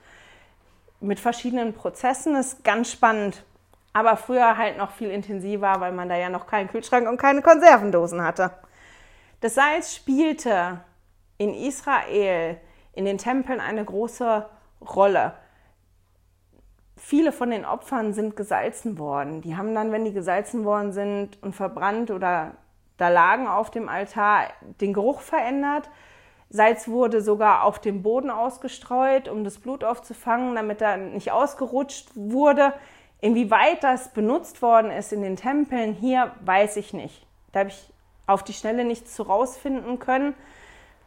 mit 1.04 1.20
verschiedenen 1.20 1.74
Prozessen. 1.74 2.36
Ist 2.36 2.64
ganz 2.64 2.92
spannend. 2.92 3.44
Aber 3.94 4.18
früher 4.18 4.58
halt 4.58 4.78
noch 4.78 4.92
viel 4.92 5.12
intensiver, 5.12 5.76
weil 5.80 5.92
man 5.92 6.10
da 6.10 6.18
ja 6.18 6.30
noch 6.30 6.48
keinen 6.48 6.70
Kühlschrank 6.70 7.08
und 7.08 7.18
keine 7.18 7.42
Konservendosen 7.42 8.24
hatte. 8.24 8.52
Das 9.42 9.56
Salz 9.56 9.94
spielte 9.94 10.82
in 11.38 11.54
Israel 11.54 12.58
in 12.94 13.06
den 13.06 13.18
Tempeln 13.18 13.60
eine 13.60 13.84
große 13.84 14.48
Rolle. 14.82 15.34
Viele 16.96 17.32
von 17.32 17.50
den 17.50 17.66
Opfern 17.66 18.14
sind 18.14 18.36
gesalzen 18.36 18.98
worden. 18.98 19.42
Die 19.42 19.58
haben 19.58 19.76
dann, 19.76 19.92
wenn 19.92 20.06
die 20.06 20.14
gesalzen 20.14 20.64
worden 20.64 20.94
sind 20.94 21.42
und 21.44 21.54
verbrannt 21.54 22.12
oder 22.12 22.54
da 22.98 23.10
lagen 23.10 23.48
auf 23.48 23.72
dem 23.72 23.90
Altar, 23.90 24.48
den 24.80 24.94
Geruch 24.94 25.22
verändert. 25.22 25.90
Salz 26.54 26.88
wurde 26.88 27.24
sogar 27.24 27.64
auf 27.64 27.80
dem 27.80 28.04
Boden 28.04 28.30
ausgestreut, 28.30 29.28
um 29.28 29.44
das 29.44 29.58
Blut 29.58 29.84
aufzufangen, 29.84 30.54
damit 30.54 30.82
er 30.82 30.98
nicht 30.98 31.32
ausgerutscht 31.32 32.10
wurde. 32.14 32.74
Inwieweit 33.22 33.84
das 33.84 34.10
benutzt 34.10 34.62
worden 34.62 34.92
ist 34.92 35.12
in 35.12 35.24
den 35.24 35.36
Tempeln 35.36 35.94
hier, 35.94 36.32
weiß 36.46 36.78
ich 36.78 36.94
nicht. 36.94 37.26
Da 37.54 37.62
habe 37.62 37.70
ich 37.70 37.90
auf 38.28 38.44
die 38.44 38.54
Schnelle 38.54 38.86
nichts 38.86 39.16
zu 39.16 39.24
rausfinden 39.24 39.98
können, 39.98 40.36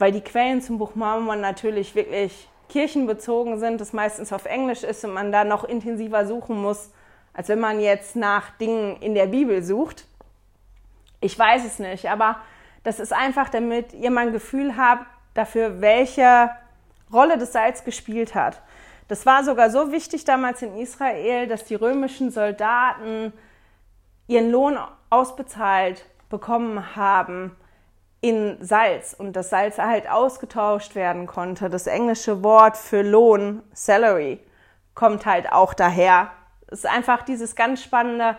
weil 0.00 0.10
die 0.10 0.20
Quellen 0.20 0.62
zum 0.62 0.78
Buch 0.78 0.96
Mormon 0.96 1.40
natürlich 1.40 1.94
wirklich 1.94 2.48
kirchenbezogen 2.68 3.60
sind, 3.60 3.80
das 3.80 3.92
meistens 3.92 4.32
auf 4.32 4.46
Englisch 4.46 4.82
ist 4.82 5.04
und 5.04 5.12
man 5.12 5.30
da 5.30 5.44
noch 5.44 5.62
intensiver 5.62 6.26
suchen 6.26 6.60
muss, 6.60 6.90
als 7.34 7.48
wenn 7.48 7.60
man 7.60 7.78
jetzt 7.78 8.16
nach 8.16 8.50
Dingen 8.58 8.96
in 8.96 9.14
der 9.14 9.26
Bibel 9.26 9.62
sucht. 9.62 10.06
Ich 11.20 11.38
weiß 11.38 11.64
es 11.64 11.78
nicht, 11.78 12.10
aber 12.10 12.40
das 12.82 12.98
ist 12.98 13.12
einfach, 13.12 13.48
damit 13.48 13.92
ihr 13.92 14.10
mal 14.10 14.26
ein 14.26 14.32
Gefühl 14.32 14.76
habt 14.76 15.06
dafür, 15.36 15.80
welche 15.80 16.50
Rolle 17.12 17.38
das 17.38 17.52
Salz 17.52 17.84
gespielt 17.84 18.34
hat. 18.34 18.60
Das 19.08 19.24
war 19.24 19.44
sogar 19.44 19.70
so 19.70 19.92
wichtig 19.92 20.24
damals 20.24 20.62
in 20.62 20.76
Israel, 20.76 21.46
dass 21.46 21.64
die 21.64 21.76
römischen 21.76 22.30
Soldaten 22.30 23.32
ihren 24.26 24.50
Lohn 24.50 24.78
ausbezahlt 25.10 26.04
bekommen 26.28 26.96
haben 26.96 27.56
in 28.20 28.56
Salz 28.60 29.14
und 29.16 29.34
das 29.34 29.50
Salz 29.50 29.78
halt 29.78 30.10
ausgetauscht 30.10 30.96
werden 30.96 31.26
konnte. 31.26 31.70
Das 31.70 31.86
englische 31.86 32.42
Wort 32.42 32.76
für 32.76 33.02
Lohn, 33.02 33.62
Salary, 33.72 34.40
kommt 34.94 35.26
halt 35.26 35.52
auch 35.52 35.74
daher. 35.74 36.32
Es 36.66 36.80
ist 36.80 36.86
einfach 36.86 37.22
dieses 37.22 37.54
ganz 37.54 37.82
spannende, 37.82 38.36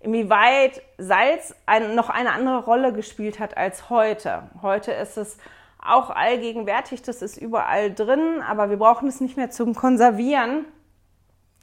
inwieweit 0.00 0.82
Salz 0.98 1.54
ein, 1.64 1.94
noch 1.94 2.10
eine 2.10 2.32
andere 2.32 2.64
Rolle 2.64 2.92
gespielt 2.92 3.38
hat 3.38 3.56
als 3.56 3.88
heute. 3.88 4.42
Heute 4.60 4.92
ist 4.92 5.16
es 5.16 5.38
auch 5.82 6.10
allgegenwärtig, 6.10 7.02
das 7.02 7.22
ist 7.22 7.36
überall 7.36 7.92
drin, 7.92 8.42
aber 8.46 8.70
wir 8.70 8.76
brauchen 8.76 9.08
es 9.08 9.20
nicht 9.20 9.36
mehr 9.36 9.50
zum 9.50 9.74
Konservieren 9.74 10.64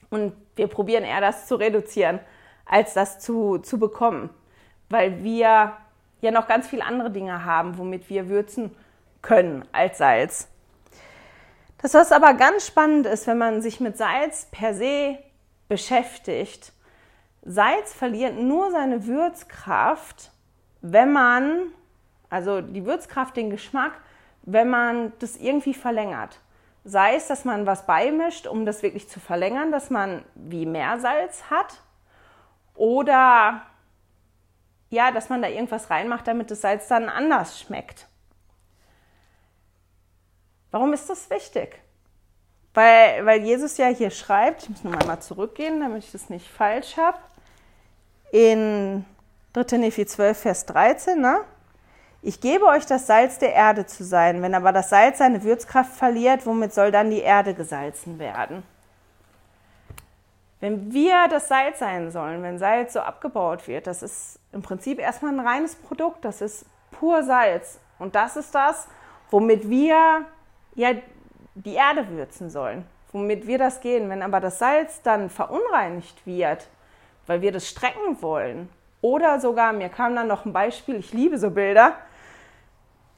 und 0.09 0.33
wir 0.55 0.67
probieren 0.67 1.03
eher 1.03 1.21
das 1.21 1.47
zu 1.47 1.55
reduzieren, 1.55 2.19
als 2.65 2.93
das 2.93 3.19
zu, 3.19 3.59
zu 3.59 3.79
bekommen, 3.79 4.29
weil 4.89 5.23
wir 5.23 5.73
ja 6.21 6.31
noch 6.31 6.47
ganz 6.47 6.67
viele 6.67 6.83
andere 6.83 7.11
Dinge 7.11 7.45
haben, 7.45 7.77
womit 7.77 8.09
wir 8.09 8.29
würzen 8.29 8.75
können 9.21 9.65
als 9.71 9.99
Salz. 9.99 10.47
Das, 11.79 11.93
was 11.93 12.11
aber 12.11 12.33
ganz 12.33 12.65
spannend 12.65 13.05
ist, 13.05 13.27
wenn 13.27 13.37
man 13.37 13.61
sich 13.61 13.79
mit 13.79 13.97
Salz 13.97 14.47
per 14.51 14.73
se 14.73 15.19
beschäftigt, 15.67 16.73
Salz 17.43 17.93
verliert 17.93 18.35
nur 18.35 18.71
seine 18.71 19.05
Würzkraft, 19.05 20.31
wenn 20.81 21.13
man, 21.13 21.67
also 22.29 22.61
die 22.61 22.85
Würzkraft, 22.85 23.37
den 23.37 23.51
Geschmack, 23.51 23.93
wenn 24.47 24.69
man 24.69 25.11
das 25.19 25.35
irgendwie 25.35 25.73
verlängert. 25.73 26.39
Sei 26.85 27.15
es, 27.15 27.27
dass 27.27 27.43
man 27.43 27.65
was 27.65 27.85
beimischt, 27.85 28.47
um 28.47 28.65
das 28.65 28.81
wirklich 28.81 29.09
zu 29.09 29.19
verlängern, 29.19 29.73
dass 29.73 29.89
man 29.89 30.23
wie 30.35 30.65
Meersalz 30.65 31.43
hat, 31.49 31.81
oder 32.73 33.63
ja, 34.89 35.11
dass 35.11 35.27
man 35.27 35.41
da 35.41 35.49
irgendwas 35.49 35.89
reinmacht, 35.89 36.27
damit 36.27 36.49
das 36.49 36.61
Salz 36.61 36.87
dann 36.87 37.09
anders 37.09 37.59
schmeckt. 37.59 38.07
Warum 40.71 40.93
ist 40.93 41.09
das 41.09 41.29
wichtig? 41.29 41.81
Weil, 42.73 43.25
weil 43.25 43.41
Jesus 43.41 43.77
ja 43.77 43.87
hier 43.87 44.11
schreibt, 44.11 44.63
ich 44.63 44.69
muss 44.69 44.83
nur 44.83 44.93
mal 44.93 45.19
zurückgehen, 45.19 45.81
damit 45.81 46.05
ich 46.05 46.11
das 46.13 46.29
nicht 46.29 46.47
falsch 46.47 46.95
habe, 46.95 47.17
in 48.31 49.03
3. 49.51 49.77
Nephi 49.77 50.05
12, 50.05 50.37
Vers 50.37 50.65
13, 50.67 51.19
ne? 51.19 51.43
Ich 52.27 52.41
gebe 52.41 52.65
euch 52.65 52.85
das 52.85 53.07
Salz 53.07 53.39
der 53.39 53.53
Erde 53.53 53.85
zu 53.85 54.03
sein. 54.03 54.41
Wenn 54.41 54.53
aber 54.53 54.73
das 54.73 54.89
Salz 54.89 55.19
seine 55.19 55.43
Würzkraft 55.43 55.93
verliert, 55.93 56.45
womit 56.45 56.73
soll 56.73 56.91
dann 56.91 57.09
die 57.09 57.21
Erde 57.21 57.53
gesalzen 57.53 58.19
werden? 58.19 58.63
Wenn 60.59 60.91
wir 60.91 61.29
das 61.29 61.47
Salz 61.47 61.79
sein 61.79 62.11
sollen, 62.11 62.43
wenn 62.43 62.59
Salz 62.59 62.91
so 62.91 62.99
abgebaut 62.99 63.65
wird, 63.69 63.87
das 63.87 64.03
ist 64.03 64.41
im 64.51 64.61
Prinzip 64.61 64.99
erstmal 64.99 65.31
ein 65.31 65.39
reines 65.39 65.75
Produkt, 65.75 66.25
das 66.25 66.41
ist 66.41 66.65
pur 66.91 67.23
Salz. 67.23 67.79
Und 67.97 68.13
das 68.13 68.35
ist 68.35 68.53
das, 68.53 68.89
womit 69.31 69.69
wir 69.69 70.25
ja 70.75 70.89
die 71.55 71.75
Erde 71.75 72.09
würzen 72.09 72.49
sollen, 72.49 72.83
womit 73.13 73.47
wir 73.47 73.57
das 73.57 73.79
gehen. 73.79 74.09
Wenn 74.09 74.21
aber 74.21 74.41
das 74.41 74.59
Salz 74.59 75.01
dann 75.01 75.29
verunreinigt 75.29 76.25
wird, 76.25 76.67
weil 77.25 77.39
wir 77.39 77.53
das 77.53 77.69
strecken 77.69 78.21
wollen, 78.21 78.67
oder 78.99 79.39
sogar, 79.39 79.71
mir 79.71 79.87
kam 79.87 80.13
dann 80.13 80.27
noch 80.27 80.45
ein 80.45 80.51
Beispiel, 80.51 80.95
ich 80.95 81.13
liebe 81.13 81.37
so 81.37 81.51
Bilder, 81.51 81.93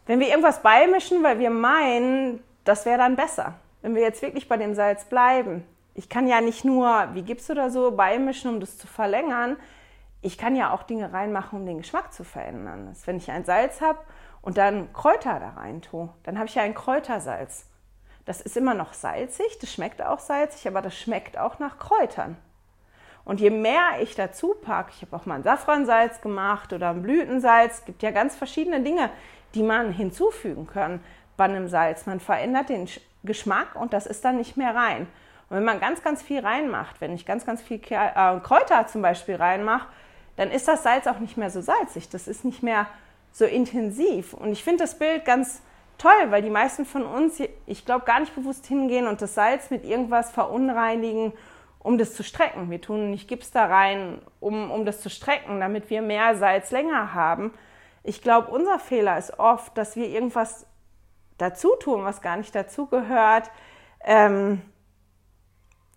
wenn 0.10 0.20
wir 0.20 0.30
irgendwas 0.30 0.64
beimischen, 0.64 1.22
weil 1.22 1.38
wir 1.38 1.52
meinen, 1.52 2.44
das 2.64 2.88
wäre 2.88 2.98
dann 2.98 3.16
besser. 3.16 3.54
Wenn 3.84 3.94
wir 3.94 4.02
jetzt 4.02 4.24
wirklich 4.24 4.50
bei 4.50 4.58
dem 4.58 4.74
Salz 4.74 5.06
bleiben, 5.06 5.64
ich 5.94 6.10
kann 6.10 6.28
ja 6.28 6.42
nicht 6.42 6.66
nur 6.66 7.10
wie 7.14 7.22
Gips 7.22 7.52
oder 7.52 7.70
so 7.70 7.92
beimischen, 7.92 8.50
um 8.50 8.60
das 8.60 8.80
zu 8.80 8.88
verlängern. 8.88 9.56
Ich 10.24 10.40
kann 10.40 10.56
ja 10.56 10.74
auch 10.74 10.82
Dinge 10.82 11.14
reinmachen, 11.14 11.60
um 11.60 11.68
den 11.68 11.78
Geschmack 11.78 12.12
zu 12.12 12.24
verändern. 12.24 12.88
Das, 12.90 13.06
wenn 13.06 13.18
ich 13.18 13.30
ein 13.30 13.46
Salz 13.46 13.82
habe 13.82 14.00
und 14.42 14.58
dann 14.58 14.92
Kräuter 14.94 15.40
da 15.40 15.62
rein 15.62 15.84
tue, 15.84 16.10
dann 16.24 16.40
habe 16.40 16.48
ich 16.48 16.56
ja 16.56 16.64
ein 16.64 16.74
Kräutersalz. 16.74 17.68
Das 18.26 18.42
ist 18.42 18.58
immer 18.58 18.74
noch 18.74 18.94
salzig, 18.94 19.60
das 19.62 19.72
schmeckt 19.72 20.02
auch 20.02 20.18
salzig, 20.18 20.68
aber 20.68 20.82
das 20.82 20.98
schmeckt 20.98 21.38
auch 21.38 21.60
nach 21.60 21.78
Kräutern. 21.78 22.36
Und 23.26 23.40
je 23.40 23.52
mehr 23.52 24.02
ich 24.02 24.16
dazu 24.16 24.56
packe, 24.60 24.92
ich 24.96 25.04
habe 25.04 25.16
auch 25.16 25.28
mal 25.28 25.36
ein 25.36 25.44
Safransalz 25.44 26.20
gemacht 26.22 26.74
oder 26.74 26.90
ein 26.90 27.04
Blütensalz, 27.04 27.76
es 27.76 27.86
gibt 27.86 28.02
ja 28.02 28.10
ganz 28.10 28.36
verschiedene 28.36 28.82
Dinge, 28.82 29.12
die 29.56 29.64
man 29.64 29.92
hinzufügen 29.92 30.68
kann 30.68 31.02
bei 31.38 31.46
einem 31.46 31.68
Salz. 31.68 32.06
Man 32.06 32.20
verändert 32.20 32.70
den 32.70 32.88
Geschmack 33.24 33.76
und 33.76 33.94
das 33.94 34.06
ist 34.06 34.24
dann 34.26 34.38
nicht 34.38 34.58
mehr 34.58 34.76
rein. 34.76 35.08
Und 35.50 35.58
wenn 35.58 35.64
man 35.64 35.80
ganz, 35.80 36.04
ganz 36.04 36.22
viel 36.22 36.40
reinmacht, 36.40 37.02
wenn 37.02 37.14
ich 37.14 37.26
ganz, 37.26 37.46
ganz 37.46 37.62
viel 37.62 37.82
äh, 37.90 38.40
Kräuter 38.42 38.86
zum 38.88 39.02
Beispiel 39.02 39.36
reinmache, 39.36 39.88
dann 40.36 40.52
ist 40.52 40.68
das 40.68 40.84
Salz 40.84 41.08
auch 41.08 41.20
nicht 41.20 41.38
mehr 41.38 41.50
so 41.50 41.62
salzig. 41.62 42.10
Das 42.10 42.28
ist 42.28 42.46
nicht 42.46 42.64
mehr 42.64 42.88
so 43.32 43.46
intensiv. 43.46 44.34
Und 44.34 44.52
ich 44.52 44.64
finde 44.64 44.84
das 44.84 44.98
Bild 44.98 45.26
ganz 45.26 45.62
toll, 45.98 46.12
weil 46.30 46.42
die 46.42 46.50
meisten 46.50 46.86
von 46.86 47.04
uns, 47.04 47.42
ich 47.66 47.86
glaube, 47.86 48.06
gar 48.06 48.20
nicht 48.20 48.34
bewusst 48.36 48.66
hingehen 48.66 49.08
und 49.08 49.22
das 49.22 49.36
Salz 49.36 49.70
mit 49.70 49.84
irgendwas 49.86 50.32
verunreinigen, 50.32 51.34
um 51.80 51.98
das 51.98 52.14
zu 52.14 52.24
strecken. 52.24 52.70
Wir 52.70 52.82
tun 52.82 53.12
nicht 53.12 53.28
Gips 53.28 53.52
da 53.52 53.66
rein, 53.66 54.22
um, 54.40 54.72
um 54.72 54.86
das 54.86 55.02
zu 55.02 55.10
strecken, 55.10 55.60
damit 55.60 55.90
wir 55.90 56.02
mehr 56.02 56.36
Salz 56.36 56.72
länger 56.72 57.14
haben. 57.14 57.54
Ich 58.10 58.24
glaube, 58.24 58.50
unser 58.50 58.80
Fehler 58.80 59.20
ist 59.20 59.38
oft, 59.38 59.78
dass 59.78 59.96
wir 59.96 60.08
irgendwas 60.08 60.66
dazu 61.38 61.76
tun, 61.80 62.06
was 62.06 62.24
gar 62.24 62.38
nicht 62.38 62.56
dazugehört. 62.56 63.52
Ähm, 64.04 64.64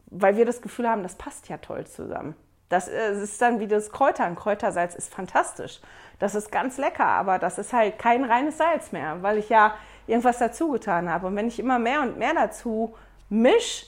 weil 0.09 0.37
wir 0.37 0.45
das 0.45 0.61
Gefühl 0.61 0.91
haben, 0.91 1.03
das 1.03 1.15
passt 1.15 1.49
ja 1.49 1.57
toll 1.57 1.87
zusammen. 1.87 2.35
Das 2.69 2.87
ist 2.87 3.41
dann 3.41 3.61
wie 3.61 3.67
das 3.67 3.91
Kräuter. 3.91 4.25
Ein 4.25 4.37
Kräutersalz 4.37 4.95
ist 4.95 5.11
fantastisch. 5.11 5.81
Das 6.19 6.35
ist 6.35 6.53
ganz 6.53 6.77
lecker, 6.77 7.07
aber 7.07 7.39
das 7.39 7.57
ist 7.57 7.73
halt 7.73 7.99
kein 7.99 8.25
reines 8.25 8.59
Salz 8.59 8.93
mehr, 8.93 9.23
weil 9.23 9.39
ich 9.39 9.49
ja 9.49 9.75
irgendwas 10.07 10.37
dazu 10.37 10.71
getan 10.71 11.09
habe. 11.09 11.29
Und 11.29 11.37
wenn 11.37 11.49
ich 11.49 11.59
immer 11.59 11.79
mehr 11.79 12.03
und 12.03 12.19
mehr 12.19 12.35
dazu 12.35 12.95
misch 13.31 13.87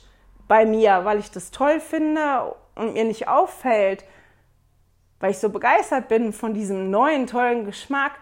bei 0.48 0.64
mir, 0.64 1.04
weil 1.04 1.18
ich 1.18 1.30
das 1.30 1.50
toll 1.50 1.78
finde 1.78 2.54
und 2.74 2.94
mir 2.94 3.04
nicht 3.04 3.28
auffällt, 3.28 4.06
weil 5.24 5.30
ich 5.30 5.38
so 5.38 5.48
begeistert 5.48 6.08
bin 6.08 6.34
von 6.34 6.52
diesem 6.52 6.90
neuen, 6.90 7.26
tollen 7.26 7.64
Geschmack, 7.64 8.12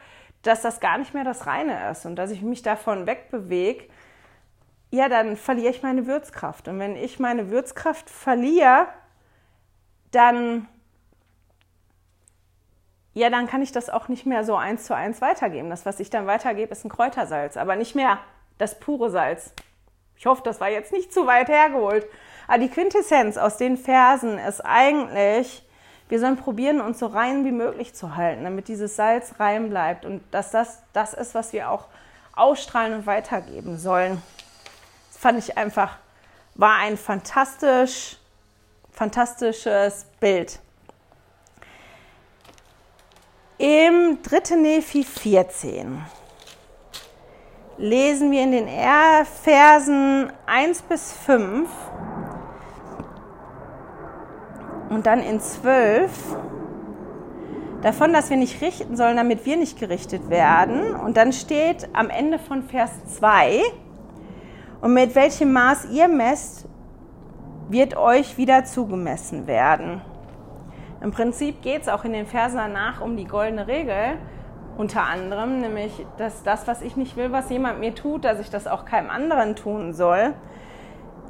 dass 0.43 0.63
das 0.63 0.79
gar 0.79 0.99
nicht 0.99 1.15
mehr 1.15 1.25
das 1.25 1.49
Reine 1.49 1.91
ist 1.91 2.07
und 2.07 2.15
dass 2.15 2.31
ich 2.31 2.43
mich 2.43 2.63
davon 2.63 3.09
wegbewege, 3.09 3.89
ja, 4.93 5.09
dann 5.09 5.37
verliere 5.37 5.71
ich 5.71 5.83
meine 5.83 6.07
Würzkraft. 6.07 6.69
Und 6.69 6.79
wenn 6.79 6.95
ich 6.95 7.19
meine 7.19 7.51
Würzkraft 7.51 8.09
verliere, 8.09 8.87
dann 10.13 10.69
ja, 13.15 13.31
dann 13.31 13.49
kann 13.49 13.63
ich 13.63 13.73
das 13.73 13.91
auch 13.91 14.07
nicht 14.07 14.25
mehr 14.25 14.45
so 14.45 14.55
eins 14.55 14.85
zu 14.85 14.95
eins 14.95 15.21
weitergeben. 15.21 15.71
Das, 15.71 15.85
was 15.85 15.99
ich 15.99 16.09
dann 16.09 16.29
weitergebe, 16.29 16.71
ist 16.71 16.85
ein 16.85 16.89
Kräutersalz, 16.89 17.57
aber 17.57 17.75
nicht 17.75 17.97
mehr 17.97 18.21
das 18.59 18.79
pure 18.79 19.11
Salz. 19.11 19.53
Ich 20.17 20.27
hoffe, 20.27 20.43
das 20.45 20.61
war 20.61 20.69
jetzt 20.69 20.93
nicht 20.93 21.13
zu 21.13 21.27
weit 21.27 21.49
hergeholt. 21.49 22.07
Aber 22.47 22.59
die 22.59 22.69
Quintessenz 22.69 23.39
aus 23.39 23.57
den 23.57 23.77
Versen 23.77 24.39
ist 24.39 24.61
eigentlich, 24.61 25.67
wir 26.09 26.21
sollen 26.21 26.37
probieren, 26.37 26.81
uns 26.81 26.99
so 26.99 27.07
rein 27.07 27.45
wie 27.45 27.53
möglich 27.53 27.95
zu 27.95 28.17
halten, 28.17 28.45
damit 28.45 28.69
dieses 28.69 28.97
Salz 28.97 29.35
rein 29.39 29.71
bleibt 29.71 30.05
und 30.05 30.23
dass 30.31 30.51
das 30.51 30.83
das 30.93 31.15
ist, 31.15 31.35
was 31.35 31.53
wir 31.53 31.71
auch 31.71 31.87
ausstrahlen 32.35 32.95
und 32.95 33.07
weitergeben 33.07 33.79
sollen. 33.79 34.23
Das 35.11 35.21
fand 35.21 35.39
ich 35.39 35.57
einfach, 35.57 35.97
war 36.55 36.77
ein 36.77 36.97
fantastisch, 36.97 38.17
fantastisches 38.91 40.07
Bild. 40.21 40.61
Im 43.59 44.19
3. 44.23 44.57
Nephi 44.57 45.05
14 45.05 46.05
lesen 47.79 48.31
wir 48.31 48.43
in 48.43 48.53
den 48.53 48.69
Versen 49.25 50.33
1 50.47 50.83
bis 50.83 51.13
5 51.13 51.69
und 54.93 55.07
dann 55.07 55.21
in 55.21 55.41
12 55.41 56.11
davon, 57.83 58.13
dass 58.13 58.31
wir 58.31 58.37
nicht 58.37 58.61
richten 58.61 58.97
sollen, 58.97 59.17
damit 59.17 59.45
wir 59.45 59.57
nicht 59.57 59.79
gerichtet 59.79 60.31
werden. 60.31 60.95
Und 60.95 61.17
dann 61.17 61.33
steht 61.33 61.89
am 61.93 62.11
Ende 62.11 62.39
von 62.39 62.63
Vers 62.63 62.91
2, 63.19 63.63
und 64.83 64.95
mit 64.95 65.15
welchem 65.15 65.53
Maß 65.53 65.91
ihr 65.93 66.09
messt, 66.09 66.67
wird 67.69 67.97
euch 67.97 68.37
wieder 68.37 68.65
zugemessen 68.65 69.47
werden. 69.47 70.03
Im 71.01 71.13
Prinzip 71.13 71.63
geht 71.63 71.83
es 71.83 71.89
auch 71.89 72.05
in 72.05 72.13
den 72.13 72.27
Versen 72.27 72.57
danach 72.57 73.01
um 73.01 73.17
die 73.17 73.25
goldene 73.25 73.69
Regel, 73.69 74.19
unter 74.77 75.05
anderem, 75.05 75.61
nämlich, 75.61 76.05
dass 76.17 76.43
das, 76.43 76.67
was 76.67 76.83
ich 76.83 76.97
nicht 76.97 77.17
will, 77.17 77.31
was 77.31 77.49
jemand 77.49 77.79
mir 77.79 77.95
tut, 77.95 78.25
dass 78.25 78.41
ich 78.41 78.51
das 78.51 78.67
auch 78.67 78.85
keinem 78.85 79.09
anderen 79.09 79.55
tun 79.55 79.93
soll. 79.93 80.35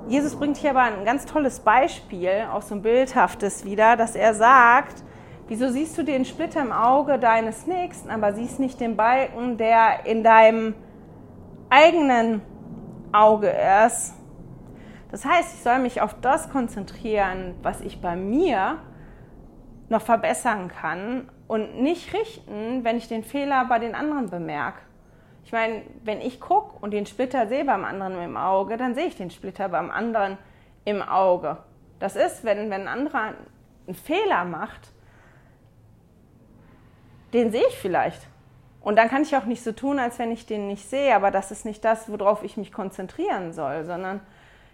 Jesus 0.08 0.34
bringt 0.34 0.56
hier 0.56 0.70
aber 0.70 0.82
ein 0.82 1.04
ganz 1.04 1.24
tolles 1.26 1.60
Beispiel, 1.60 2.46
auch 2.52 2.62
so 2.62 2.74
ein 2.74 2.82
bildhaftes 2.82 3.64
wieder, 3.64 3.96
dass 3.96 4.16
er 4.16 4.34
sagt, 4.34 5.02
wieso 5.48 5.70
siehst 5.70 5.96
du 5.96 6.02
den 6.02 6.24
Splitter 6.24 6.60
im 6.60 6.72
Auge 6.72 7.18
deines 7.18 7.66
Nächsten, 7.66 8.10
aber 8.10 8.32
siehst 8.34 8.58
nicht 8.58 8.80
den 8.80 8.96
Balken, 8.96 9.56
der 9.56 10.04
in 10.04 10.24
deinem 10.24 10.74
eigenen 11.70 12.42
Auge 13.12 13.52
ist. 13.86 14.14
Das 15.10 15.24
heißt, 15.24 15.54
ich 15.54 15.62
soll 15.62 15.78
mich 15.78 16.00
auf 16.00 16.14
das 16.20 16.50
konzentrieren, 16.50 17.54
was 17.62 17.80
ich 17.80 18.00
bei 18.00 18.16
mir 18.16 18.78
noch 19.88 20.02
verbessern 20.02 20.68
kann 20.68 21.30
und 21.46 21.80
nicht 21.80 22.12
richten, 22.14 22.82
wenn 22.82 22.96
ich 22.96 23.08
den 23.08 23.22
Fehler 23.22 23.66
bei 23.66 23.78
den 23.78 23.94
anderen 23.94 24.30
bemerke. 24.30 24.80
Ich 25.44 25.52
meine, 25.52 25.82
wenn 26.04 26.20
ich 26.20 26.40
gucke 26.40 26.78
und 26.80 26.92
den 26.92 27.06
Splitter 27.06 27.46
sehe 27.46 27.64
beim 27.64 27.84
anderen 27.84 28.20
im 28.22 28.36
Auge, 28.36 28.76
dann 28.76 28.94
sehe 28.94 29.06
ich 29.06 29.16
den 29.16 29.30
Splitter 29.30 29.68
beim 29.68 29.90
anderen 29.90 30.38
im 30.84 31.02
Auge. 31.02 31.58
Das 31.98 32.16
ist, 32.16 32.44
wenn, 32.44 32.70
wenn 32.70 32.82
ein 32.82 32.88
anderer 32.88 33.34
einen 33.86 33.94
Fehler 33.94 34.44
macht, 34.44 34.92
den 37.32 37.50
sehe 37.50 37.64
ich 37.68 37.76
vielleicht. 37.76 38.20
Und 38.80 38.96
dann 38.96 39.08
kann 39.08 39.22
ich 39.22 39.36
auch 39.36 39.44
nicht 39.44 39.62
so 39.62 39.72
tun, 39.72 39.98
als 39.98 40.18
wenn 40.18 40.32
ich 40.32 40.46
den 40.46 40.66
nicht 40.66 40.88
sehe, 40.88 41.14
aber 41.14 41.30
das 41.30 41.50
ist 41.50 41.64
nicht 41.64 41.84
das, 41.84 42.10
worauf 42.10 42.42
ich 42.42 42.56
mich 42.56 42.72
konzentrieren 42.72 43.52
soll, 43.52 43.84
sondern 43.84 44.20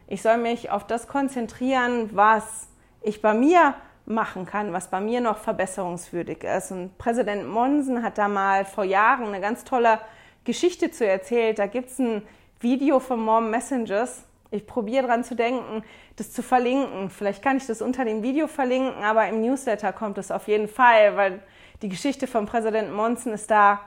ich 0.07 0.23
soll 0.23 0.39
mich 0.39 0.71
auf 0.71 0.87
das 0.87 1.09
konzentrieren, 1.09 2.11
was 2.13 2.69
ich 3.03 3.21
bei 3.21 3.35
mir 3.35 3.75
machen 4.07 4.47
kann, 4.47 4.73
was 4.73 4.89
bei 4.89 5.01
mir 5.01 5.21
noch 5.21 5.37
verbesserungswürdig 5.37 6.43
ist. 6.43 6.73
Und 6.73 6.97
Präsident 6.97 7.47
Monsen 7.47 8.03
hat 8.03 8.17
da 8.17 8.29
mal 8.29 8.65
vor 8.65 8.85
Jahren 8.85 9.27
eine 9.27 9.41
ganz 9.41 9.65
tolle 9.65 9.99
Geschichte 10.45 10.91
zu 10.91 11.07
erzählt. 11.07 11.59
Da 11.59 11.67
gibt 11.67 11.91
es 11.91 11.99
ein 11.99 12.23
Video 12.61 13.01
von 13.01 13.21
Mom 13.21 13.51
Messengers. 13.51 14.25
Ich 14.51 14.67
probiere 14.67 15.07
dran 15.07 15.25
zu 15.25 15.37
denken, 15.37 15.85
das 16.17 16.33
zu 16.33 16.43
verlinken. 16.43 17.11
Vielleicht 17.11 17.43
kann 17.43 17.59
ich 17.59 17.67
das 17.67 17.83
unter 17.83 18.05
dem 18.05 18.23
Video 18.23 18.47
verlinken, 18.47 19.03
aber 19.03 19.29
im 19.29 19.43
Newsletter 19.43 19.93
kommt 19.93 20.17
es 20.19 20.31
auf 20.31 20.49
jeden 20.49 20.69
Fall, 20.69 21.17
weil 21.17 21.43
die 21.83 21.89
Geschichte 21.89 22.27
von 22.27 22.47
Präsident 22.47 22.93
Monsen 22.93 23.33
ist 23.33 23.51
da 23.51 23.81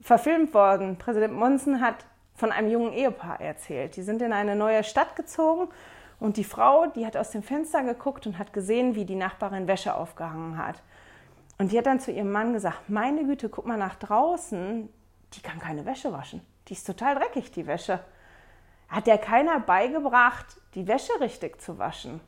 verfilmt 0.00 0.52
worden. 0.54 0.96
Präsident 0.96 1.34
Monsen 1.34 1.80
hat 1.80 2.04
von 2.34 2.50
einem 2.50 2.68
jungen 2.68 2.92
Ehepaar 2.92 3.40
erzählt. 3.40 3.96
Die 3.96 4.02
sind 4.02 4.20
in 4.22 4.32
eine 4.32 4.56
neue 4.56 4.82
Stadt 4.82 5.14
gezogen 5.14 5.68
und 6.18 6.36
die 6.36 6.44
Frau, 6.44 6.86
die 6.86 7.06
hat 7.06 7.16
aus 7.16 7.30
dem 7.30 7.42
Fenster 7.42 7.82
geguckt 7.84 8.26
und 8.26 8.38
hat 8.38 8.52
gesehen, 8.52 8.94
wie 8.94 9.04
die 9.04 9.14
Nachbarin 9.14 9.68
Wäsche 9.68 9.94
aufgehangen 9.94 10.58
hat. 10.58 10.82
Und 11.58 11.70
die 11.70 11.78
hat 11.78 11.86
dann 11.86 12.00
zu 12.00 12.10
ihrem 12.10 12.32
Mann 12.32 12.52
gesagt, 12.52 12.88
meine 12.88 13.24
Güte, 13.24 13.48
guck 13.48 13.66
mal 13.66 13.78
nach 13.78 13.94
draußen, 13.94 14.88
die 15.34 15.42
kann 15.42 15.58
keine 15.58 15.84
Wäsche 15.86 16.12
waschen. 16.12 16.40
Die 16.68 16.74
ist 16.74 16.86
total 16.86 17.16
dreckig, 17.16 17.50
die 17.52 17.66
Wäsche. 17.66 18.00
Hat 18.88 19.06
der 19.06 19.18
keiner 19.18 19.60
beigebracht, 19.60 20.46
die 20.74 20.86
Wäsche 20.86 21.12
richtig 21.20 21.60
zu 21.60 21.78
waschen. 21.78 22.20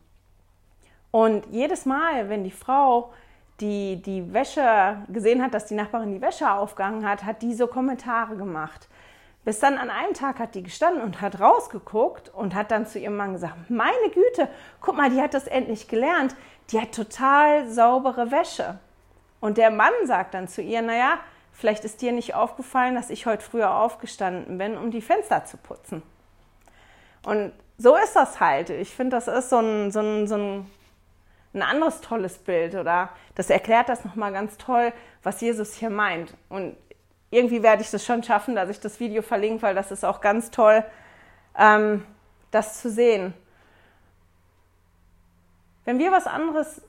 Und 1.10 1.46
jedes 1.50 1.86
Mal, 1.86 2.28
wenn 2.28 2.42
die 2.44 2.50
Frau 2.50 3.12
die 3.60 4.02
die 4.02 4.32
Wäsche 4.32 4.98
gesehen 5.08 5.42
hat, 5.42 5.54
dass 5.54 5.66
die 5.66 5.74
Nachbarin 5.74 6.12
die 6.12 6.20
Wäsche 6.20 6.50
aufgehangen 6.50 7.08
hat, 7.08 7.24
hat 7.24 7.42
die 7.42 7.54
so 7.54 7.66
Kommentare 7.66 8.36
gemacht. 8.36 8.88
Bis 9.44 9.60
dann 9.60 9.76
an 9.76 9.90
einem 9.90 10.14
Tag 10.14 10.38
hat 10.38 10.54
die 10.54 10.62
gestanden 10.62 11.02
und 11.02 11.20
hat 11.20 11.38
rausgeguckt 11.38 12.30
und 12.30 12.54
hat 12.54 12.70
dann 12.70 12.86
zu 12.86 12.98
ihrem 12.98 13.16
Mann 13.16 13.34
gesagt, 13.34 13.68
meine 13.68 14.10
Güte, 14.12 14.48
guck 14.80 14.96
mal, 14.96 15.10
die 15.10 15.20
hat 15.20 15.34
das 15.34 15.46
endlich 15.46 15.86
gelernt. 15.86 16.34
Die 16.70 16.80
hat 16.80 16.92
total 16.92 17.68
saubere 17.68 18.30
Wäsche. 18.30 18.78
Und 19.40 19.58
der 19.58 19.70
Mann 19.70 19.92
sagt 20.06 20.32
dann 20.32 20.48
zu 20.48 20.62
ihr, 20.62 20.80
naja, 20.80 21.18
vielleicht 21.54 21.84
ist 21.84 22.02
dir 22.02 22.12
nicht 22.12 22.34
aufgefallen, 22.34 22.94
dass 22.94 23.10
ich 23.10 23.26
heute 23.26 23.42
früher 23.42 23.74
aufgestanden 23.74 24.58
bin, 24.58 24.76
um 24.76 24.90
die 24.90 25.00
Fenster 25.00 25.44
zu 25.46 25.56
putzen. 25.56 26.02
Und 27.24 27.52
so 27.78 27.96
ist 27.96 28.14
das 28.14 28.40
halt. 28.40 28.70
Ich 28.70 28.94
finde, 28.94 29.16
das 29.16 29.28
ist 29.28 29.50
so 29.50 29.58
ein, 29.58 29.90
so 29.90 30.00
ein, 30.00 30.26
so 30.26 30.34
ein, 30.36 30.70
ein 31.54 31.62
anderes 31.62 32.00
tolles 32.00 32.38
Bild 32.38 32.74
oder 32.74 33.08
das 33.34 33.48
erklärt 33.48 33.88
das 33.88 34.04
nochmal 34.04 34.32
ganz 34.32 34.58
toll, 34.58 34.92
was 35.22 35.40
Jesus 35.40 35.74
hier 35.74 35.90
meint. 35.90 36.34
Und 36.48 36.76
irgendwie 37.30 37.62
werde 37.62 37.82
ich 37.82 37.90
das 37.90 38.04
schon 38.04 38.22
schaffen, 38.22 38.54
dass 38.54 38.68
ich 38.68 38.80
das 38.80 39.00
Video 39.00 39.22
verlinke, 39.22 39.62
weil 39.62 39.74
das 39.74 39.90
ist 39.90 40.04
auch 40.04 40.20
ganz 40.20 40.50
toll, 40.50 40.84
ähm, 41.56 42.04
das 42.50 42.80
zu 42.80 42.90
sehen. 42.90 43.32
Wenn 45.84 45.98
wir 45.98 46.12
was 46.12 46.26
anderes, 46.26 46.80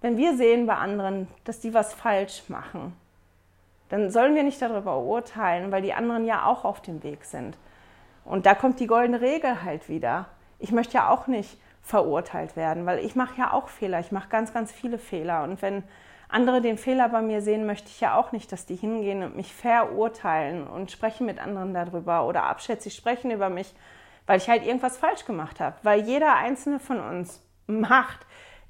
wenn 0.00 0.16
wir 0.16 0.36
sehen 0.36 0.66
bei 0.66 0.74
anderen, 0.74 1.28
dass 1.44 1.60
die 1.60 1.74
was 1.74 1.94
falsch 1.94 2.42
machen, 2.48 2.96
dann 3.92 4.10
sollen 4.10 4.34
wir 4.34 4.42
nicht 4.42 4.62
darüber 4.62 5.00
urteilen, 5.00 5.70
weil 5.70 5.82
die 5.82 5.92
anderen 5.92 6.24
ja 6.24 6.46
auch 6.46 6.64
auf 6.64 6.80
dem 6.80 7.02
Weg 7.02 7.26
sind. 7.26 7.58
Und 8.24 8.46
da 8.46 8.54
kommt 8.54 8.80
die 8.80 8.86
goldene 8.86 9.20
Regel 9.20 9.64
halt 9.64 9.90
wieder. 9.90 10.28
Ich 10.58 10.72
möchte 10.72 10.94
ja 10.94 11.10
auch 11.10 11.26
nicht 11.26 11.60
verurteilt 11.82 12.56
werden, 12.56 12.86
weil 12.86 13.00
ich 13.00 13.16
mache 13.16 13.38
ja 13.38 13.52
auch 13.52 13.68
Fehler. 13.68 14.00
Ich 14.00 14.10
mache 14.10 14.30
ganz, 14.30 14.54
ganz 14.54 14.72
viele 14.72 14.96
Fehler. 14.96 15.42
Und 15.42 15.60
wenn 15.60 15.82
andere 16.30 16.62
den 16.62 16.78
Fehler 16.78 17.10
bei 17.10 17.20
mir 17.20 17.42
sehen, 17.42 17.66
möchte 17.66 17.88
ich 17.88 18.00
ja 18.00 18.16
auch 18.16 18.32
nicht, 18.32 18.50
dass 18.50 18.64
die 18.64 18.76
hingehen 18.76 19.22
und 19.22 19.36
mich 19.36 19.54
verurteilen 19.54 20.66
und 20.66 20.90
sprechen 20.90 21.26
mit 21.26 21.38
anderen 21.38 21.74
darüber 21.74 22.26
oder 22.26 22.44
abschätzig 22.44 22.94
sprechen 22.94 23.30
über 23.30 23.50
mich, 23.50 23.74
weil 24.24 24.38
ich 24.38 24.48
halt 24.48 24.64
irgendwas 24.64 24.96
falsch 24.96 25.26
gemacht 25.26 25.60
habe. 25.60 25.76
Weil 25.82 26.00
jeder 26.00 26.34
einzelne 26.36 26.80
von 26.80 26.98
uns 26.98 27.46
macht 27.66 28.20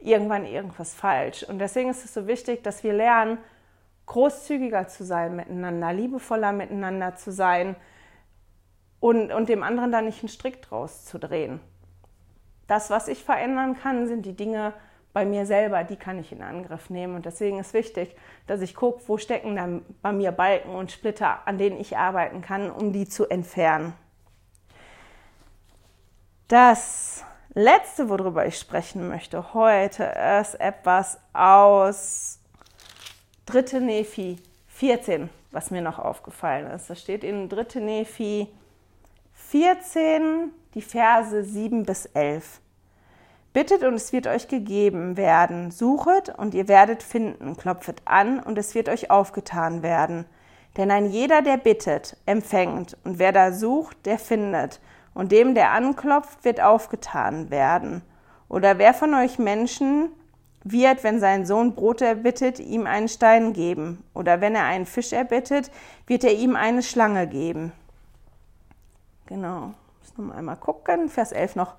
irgendwann 0.00 0.44
irgendwas 0.46 0.96
falsch. 0.96 1.44
Und 1.44 1.60
deswegen 1.60 1.90
ist 1.90 2.04
es 2.04 2.12
so 2.12 2.26
wichtig, 2.26 2.64
dass 2.64 2.82
wir 2.82 2.92
lernen, 2.92 3.38
großzügiger 4.06 4.88
zu 4.88 5.04
sein 5.04 5.36
miteinander, 5.36 5.92
liebevoller 5.92 6.52
miteinander 6.52 7.16
zu 7.16 7.32
sein 7.32 7.76
und, 9.00 9.32
und 9.32 9.48
dem 9.48 9.62
anderen 9.62 9.92
da 9.92 10.02
nicht 10.02 10.22
einen 10.22 10.28
Strick 10.28 10.62
draus 10.62 11.04
zu 11.04 11.18
drehen. 11.18 11.60
Das, 12.66 12.90
was 12.90 13.08
ich 13.08 13.24
verändern 13.24 13.76
kann, 13.76 14.06
sind 14.06 14.24
die 14.24 14.36
Dinge, 14.36 14.74
bei 15.12 15.24
mir 15.24 15.44
selber, 15.44 15.84
die 15.84 15.96
kann 15.96 16.18
ich 16.18 16.32
in 16.32 16.42
Angriff 16.42 16.88
nehmen. 16.90 17.14
Und 17.14 17.26
deswegen 17.26 17.58
ist 17.58 17.74
wichtig, 17.74 18.16
dass 18.46 18.60
ich 18.60 18.74
gucke, 18.74 19.02
wo 19.06 19.18
stecken 19.18 19.56
dann 19.56 19.84
bei 20.00 20.12
mir 20.12 20.32
Balken 20.32 20.74
und 20.74 20.90
Splitter, 20.90 21.46
an 21.46 21.58
denen 21.58 21.78
ich 21.78 21.96
arbeiten 21.96 22.40
kann, 22.40 22.70
um 22.70 22.92
die 22.92 23.08
zu 23.08 23.28
entfernen. 23.28 23.92
Das 26.48 27.24
letzte, 27.54 28.08
worüber 28.08 28.46
ich 28.46 28.58
sprechen 28.58 29.08
möchte 29.08 29.54
heute, 29.54 30.04
ist 30.40 30.54
etwas 30.60 31.18
aus 31.32 32.38
3. 33.46 33.80
Nephi 33.80 34.36
14, 34.68 35.28
was 35.50 35.70
mir 35.70 35.82
noch 35.82 35.98
aufgefallen 35.98 36.70
ist. 36.70 36.88
Das 36.88 37.00
steht 37.00 37.24
in 37.24 37.48
3. 37.48 37.80
Nephi 37.80 38.48
14, 39.34 40.52
die 40.74 40.82
Verse 40.82 41.42
7 41.42 41.84
bis 41.84 42.06
11. 42.06 42.60
Bittet 43.52 43.82
und 43.82 43.94
es 43.94 44.12
wird 44.12 44.26
euch 44.26 44.48
gegeben 44.48 45.16
werden. 45.16 45.70
Suchet 45.70 46.30
und 46.30 46.54
ihr 46.54 46.68
werdet 46.68 47.02
finden. 47.02 47.56
Klopfet 47.56 48.00
an 48.06 48.40
und 48.40 48.56
es 48.56 48.74
wird 48.74 48.88
euch 48.88 49.10
aufgetan 49.10 49.82
werden. 49.82 50.24
Denn 50.76 50.90
ein 50.90 51.10
jeder, 51.10 51.42
der 51.42 51.58
bittet, 51.58 52.16
empfängt. 52.24 52.96
Und 53.04 53.18
wer 53.18 53.32
da 53.32 53.52
sucht, 53.52 54.06
der 54.06 54.18
findet. 54.18 54.80
Und 55.12 55.32
dem, 55.32 55.54
der 55.54 55.72
anklopft, 55.72 56.44
wird 56.44 56.62
aufgetan 56.62 57.50
werden. 57.50 58.00
Oder 58.48 58.78
wer 58.78 58.94
von 58.94 59.12
euch 59.14 59.38
Menschen 59.38 60.10
wird, 60.64 61.04
wenn 61.04 61.20
sein 61.20 61.46
Sohn 61.46 61.74
Brot 61.74 62.00
erbittet, 62.00 62.58
ihm 62.60 62.86
einen 62.86 63.08
Stein 63.08 63.52
geben. 63.52 64.04
Oder 64.14 64.40
wenn 64.40 64.54
er 64.54 64.64
einen 64.64 64.86
Fisch 64.86 65.12
erbittet, 65.12 65.70
wird 66.06 66.24
er 66.24 66.34
ihm 66.34 66.56
eine 66.56 66.82
Schlange 66.82 67.26
geben. 67.26 67.72
Genau. 69.26 69.72
Muss 70.00 70.16
noch 70.16 70.34
einmal 70.34 70.56
gucken. 70.56 71.08
Vers 71.08 71.32
11 71.32 71.56
noch. 71.56 71.74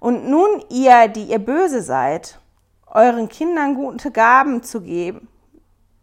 Und 0.00 0.28
nun 0.28 0.62
ihr, 0.70 1.08
die 1.08 1.24
ihr 1.24 1.38
böse 1.38 1.82
seid, 1.82 2.38
euren 2.86 3.28
Kindern 3.28 3.74
gute 3.74 4.10
Gaben 4.10 4.62
zu 4.62 4.80
geben. 4.80 5.28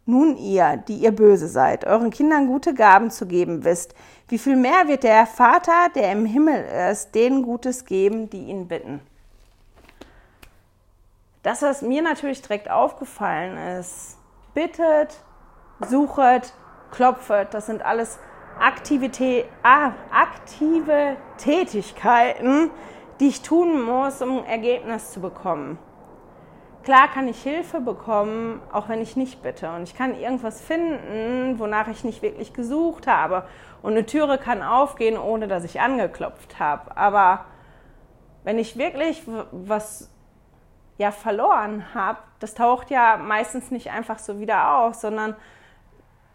Nun 0.04 0.36
ihr, 0.36 0.76
die 0.76 0.96
ihr 0.96 1.12
böse 1.12 1.46
seid, 1.46 1.86
euren 1.86 2.10
Kindern 2.10 2.48
gute 2.48 2.74
Gaben 2.74 3.10
zu 3.10 3.26
geben 3.26 3.64
wisst, 3.64 3.94
wie 4.28 4.38
viel 4.38 4.56
mehr 4.56 4.88
wird 4.88 5.04
der 5.04 5.26
Vater, 5.26 5.88
der 5.94 6.10
im 6.10 6.26
Himmel 6.26 6.64
ist, 6.90 7.14
denen 7.14 7.44
Gutes 7.44 7.84
geben, 7.84 8.28
die 8.28 8.46
ihn 8.46 8.66
bitten. 8.66 9.00
Das, 11.42 11.62
was 11.62 11.82
mir 11.82 12.02
natürlich 12.02 12.40
direkt 12.40 12.70
aufgefallen 12.70 13.56
ist, 13.78 14.16
bittet, 14.54 15.24
suchet, 15.80 16.54
klopfet, 16.92 17.52
das 17.52 17.66
sind 17.66 17.84
alles 17.84 18.20
Aktivität, 18.60 19.46
ah, 19.64 19.92
aktive 20.12 21.16
Tätigkeiten, 21.38 22.70
die 23.18 23.28
ich 23.28 23.42
tun 23.42 23.82
muss, 23.82 24.22
um 24.22 24.38
ein 24.38 24.44
Ergebnis 24.44 25.10
zu 25.10 25.20
bekommen. 25.20 25.78
Klar 26.84 27.08
kann 27.12 27.26
ich 27.26 27.42
Hilfe 27.42 27.80
bekommen, 27.80 28.60
auch 28.72 28.88
wenn 28.88 29.00
ich 29.00 29.16
nicht 29.16 29.42
bitte. 29.42 29.70
Und 29.72 29.84
ich 29.84 29.96
kann 29.96 30.18
irgendwas 30.18 30.60
finden, 30.60 31.58
wonach 31.58 31.88
ich 31.88 32.04
nicht 32.04 32.22
wirklich 32.22 32.52
gesucht 32.52 33.06
habe. 33.06 33.46
Und 33.82 33.92
eine 33.92 34.06
Türe 34.06 34.38
kann 34.38 34.62
aufgehen, 34.62 35.16
ohne 35.16 35.48
dass 35.48 35.64
ich 35.64 35.80
angeklopft 35.80 36.58
habe. 36.58 36.96
Aber 36.96 37.46
wenn 38.44 38.58
ich 38.58 38.76
wirklich 38.76 39.22
was 39.52 40.11
ja 41.02 41.10
verloren 41.10 41.94
habe, 41.94 42.18
das 42.40 42.54
taucht 42.54 42.90
ja 42.90 43.16
meistens 43.16 43.70
nicht 43.70 43.90
einfach 43.90 44.18
so 44.18 44.40
wieder 44.40 44.78
auf, 44.78 44.94
sondern 44.94 45.36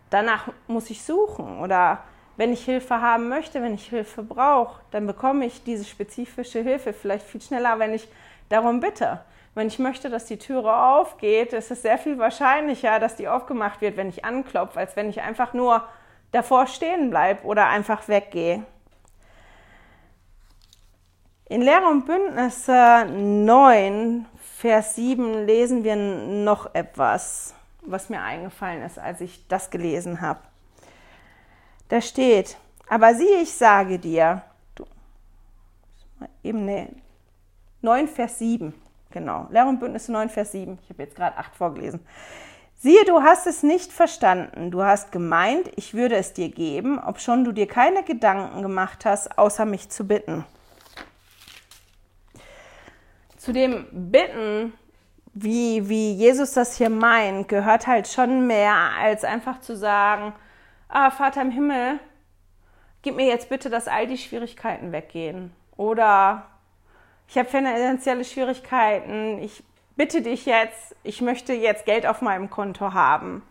danach 0.10 0.50
muss 0.68 0.90
ich 0.90 1.04
suchen. 1.04 1.60
Oder 1.60 2.00
wenn 2.36 2.54
ich 2.54 2.64
Hilfe 2.66 3.02
haben 3.02 3.30
möchte, 3.30 3.62
wenn 3.62 3.74
ich 3.74 3.88
Hilfe 3.88 4.24
brauche, 4.24 4.82
dann 4.92 5.08
bekomme 5.08 5.46
ich 5.46 5.64
diese 5.64 5.86
spezifische 5.86 6.62
Hilfe 6.62 6.94
vielleicht 6.94 7.26
viel 7.26 7.42
schneller, 7.42 7.80
wenn 7.80 7.94
ich 7.94 8.08
darum 8.50 8.80
bitte. 8.80 9.22
Wenn 9.56 9.68
ich 9.68 9.80
möchte, 9.80 10.10
dass 10.10 10.26
die 10.26 10.38
Türe 10.38 10.76
aufgeht, 10.76 11.54
ist 11.54 11.72
es 11.72 11.82
sehr 11.82 11.98
viel 11.98 12.20
wahrscheinlicher, 12.20 13.00
dass 13.00 13.16
die 13.16 13.28
aufgemacht 13.28 13.82
wird, 13.82 13.98
wenn 13.98 14.10
ich 14.10 14.24
anklopfe, 14.24 14.80
als 14.80 14.96
wenn 14.96 15.10
ich 15.10 15.22
einfach 15.22 15.54
nur 15.54 15.84
davor 16.32 16.68
stehen 16.68 17.10
bleibe 17.10 17.44
oder 17.44 17.68
einfach 17.68 18.08
weggehe. 18.08 18.64
In 21.50 21.62
Lehre 21.62 21.88
und 21.88 22.06
Bündnisse 22.06 23.06
9, 23.10 24.26
Vers 24.60 24.96
7 24.96 25.46
lesen 25.46 25.84
wir 25.84 25.96
noch 25.96 26.74
etwas, 26.74 27.54
was 27.82 28.10
mir 28.10 28.24
eingefallen 28.24 28.82
ist, 28.82 28.98
als 28.98 29.22
ich 29.22 29.48
das 29.48 29.70
gelesen 29.70 30.20
habe. 30.20 30.40
Da 31.90 32.02
steht, 32.02 32.58
aber 32.90 33.14
siehe, 33.14 33.42
ich 33.44 33.54
sage 33.54 34.00
dir, 34.00 34.42
du, 34.74 34.88
eben 36.44 36.66
ne, 36.66 36.90
9, 37.84 38.08
Vers 38.08 38.40
7, 38.40 38.74
genau, 39.12 39.46
Lehre 39.52 39.68
und 39.68 39.80
Bündnisse 39.80 40.12
9, 40.12 40.30
Vers 40.30 40.54
7, 40.54 40.80
ich 40.82 40.90
habe 40.90 41.04
jetzt 41.04 41.16
gerade 41.16 41.38
8 41.38 41.56
vorgelesen. 41.56 42.00
Siehe, 42.78 43.06
du 43.06 43.22
hast 43.22 43.46
es 43.46 43.62
nicht 43.62 43.94
verstanden, 43.94 44.72
du 44.72 44.82
hast 44.82 45.12
gemeint, 45.12 45.70
ich 45.76 45.94
würde 45.94 46.16
es 46.16 46.34
dir 46.34 46.50
geben, 46.50 46.98
obschon 46.98 47.44
du 47.44 47.52
dir 47.52 47.68
keine 47.68 48.02
Gedanken 48.02 48.64
gemacht 48.64 49.06
hast, 49.06 49.38
außer 49.38 49.66
mich 49.66 49.90
zu 49.90 50.08
bitten. 50.08 50.46
Zu 53.48 53.54
dem 53.54 53.86
Bitten, 54.12 54.74
wie, 55.34 55.88
wie 55.88 56.12
Jesus 56.12 56.52
das 56.52 56.76
hier 56.76 56.90
meint, 56.90 57.48
gehört 57.48 57.88
halt 57.88 58.10
schon 58.10 58.46
mehr 58.46 58.76
als 59.00 59.24
einfach 59.24 59.62
zu 59.62 59.78
sagen, 59.78 60.34
ah, 60.90 61.12
Vater 61.12 61.44
im 61.44 61.52
Himmel, 61.52 62.02
gib 63.04 63.16
mir 63.16 63.26
jetzt 63.26 63.48
bitte, 63.48 63.70
dass 63.70 63.88
all 63.88 64.06
die 64.06 64.18
Schwierigkeiten 64.18 64.92
weggehen. 64.92 65.54
Oder 65.78 66.46
ich 67.30 67.38
habe 67.38 67.48
finanzielle 67.48 68.26
Schwierigkeiten, 68.26 69.40
ich 69.40 69.64
bitte 69.96 70.22
dich 70.22 70.46
jetzt, 70.46 70.94
ich 71.04 71.22
möchte 71.22 71.54
jetzt 71.54 71.86
Geld 71.86 72.06
auf 72.06 72.22
meinem 72.22 72.50
Konto 72.50 72.92
haben. 72.94 73.44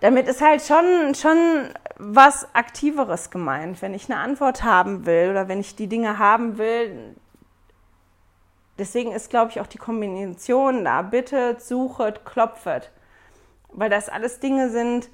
Damit 0.00 0.28
ist 0.28 0.42
halt 0.42 0.60
schon, 0.60 1.14
schon 1.14 1.72
was 1.96 2.54
Aktiveres 2.54 3.30
gemeint. 3.30 3.80
Wenn 3.80 3.94
ich 3.94 4.12
eine 4.12 4.20
Antwort 4.20 4.62
haben 4.62 5.06
will 5.06 5.30
oder 5.30 5.48
wenn 5.48 5.60
ich 5.60 5.74
die 5.74 5.86
Dinge 5.86 6.18
haben 6.18 6.58
will, 6.58 7.16
deswegen 8.80 9.12
ist, 9.12 9.30
glaube 9.30 9.50
ich, 9.52 9.60
auch 9.60 9.66
die 9.66 9.78
Kombination 9.78 10.84
da, 10.84 11.02
bittet, 11.02 11.62
suchet, 11.62 12.24
klopfet. 12.24 12.90
Weil 13.68 13.90
das 13.90 14.08
alles 14.08 14.40
Dinge 14.40 14.70
sind, 14.70 15.08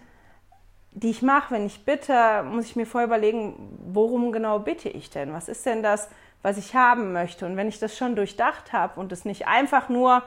die 0.93 1.11
ich 1.11 1.21
mache, 1.21 1.55
wenn 1.55 1.67
ich 1.67 1.85
bitte, 1.85 2.43
muss 2.45 2.65
ich 2.65 2.77
mir 2.77 2.87
vorher 2.87 3.07
überlegen, 3.07 3.77
worum 3.85 4.33
genau 4.33 4.61
bitte 4.61 4.89
ich 4.89 5.11
denn? 5.11 5.35
Was 5.35 5.49
ist 5.49 5.67
denn 5.67 5.83
das, 5.83 6.09
was 6.41 6.57
ich 6.57 6.75
haben 6.75 7.13
möchte? 7.13 7.45
Und 7.45 7.59
wenn 7.59 7.69
ich 7.69 7.79
das 7.79 7.99
schon 7.99 8.17
durchdacht 8.17 8.73
habe 8.73 8.99
und 8.99 9.13
es 9.13 9.27
nicht 9.27 9.47
einfach 9.47 9.91
nur 9.91 10.23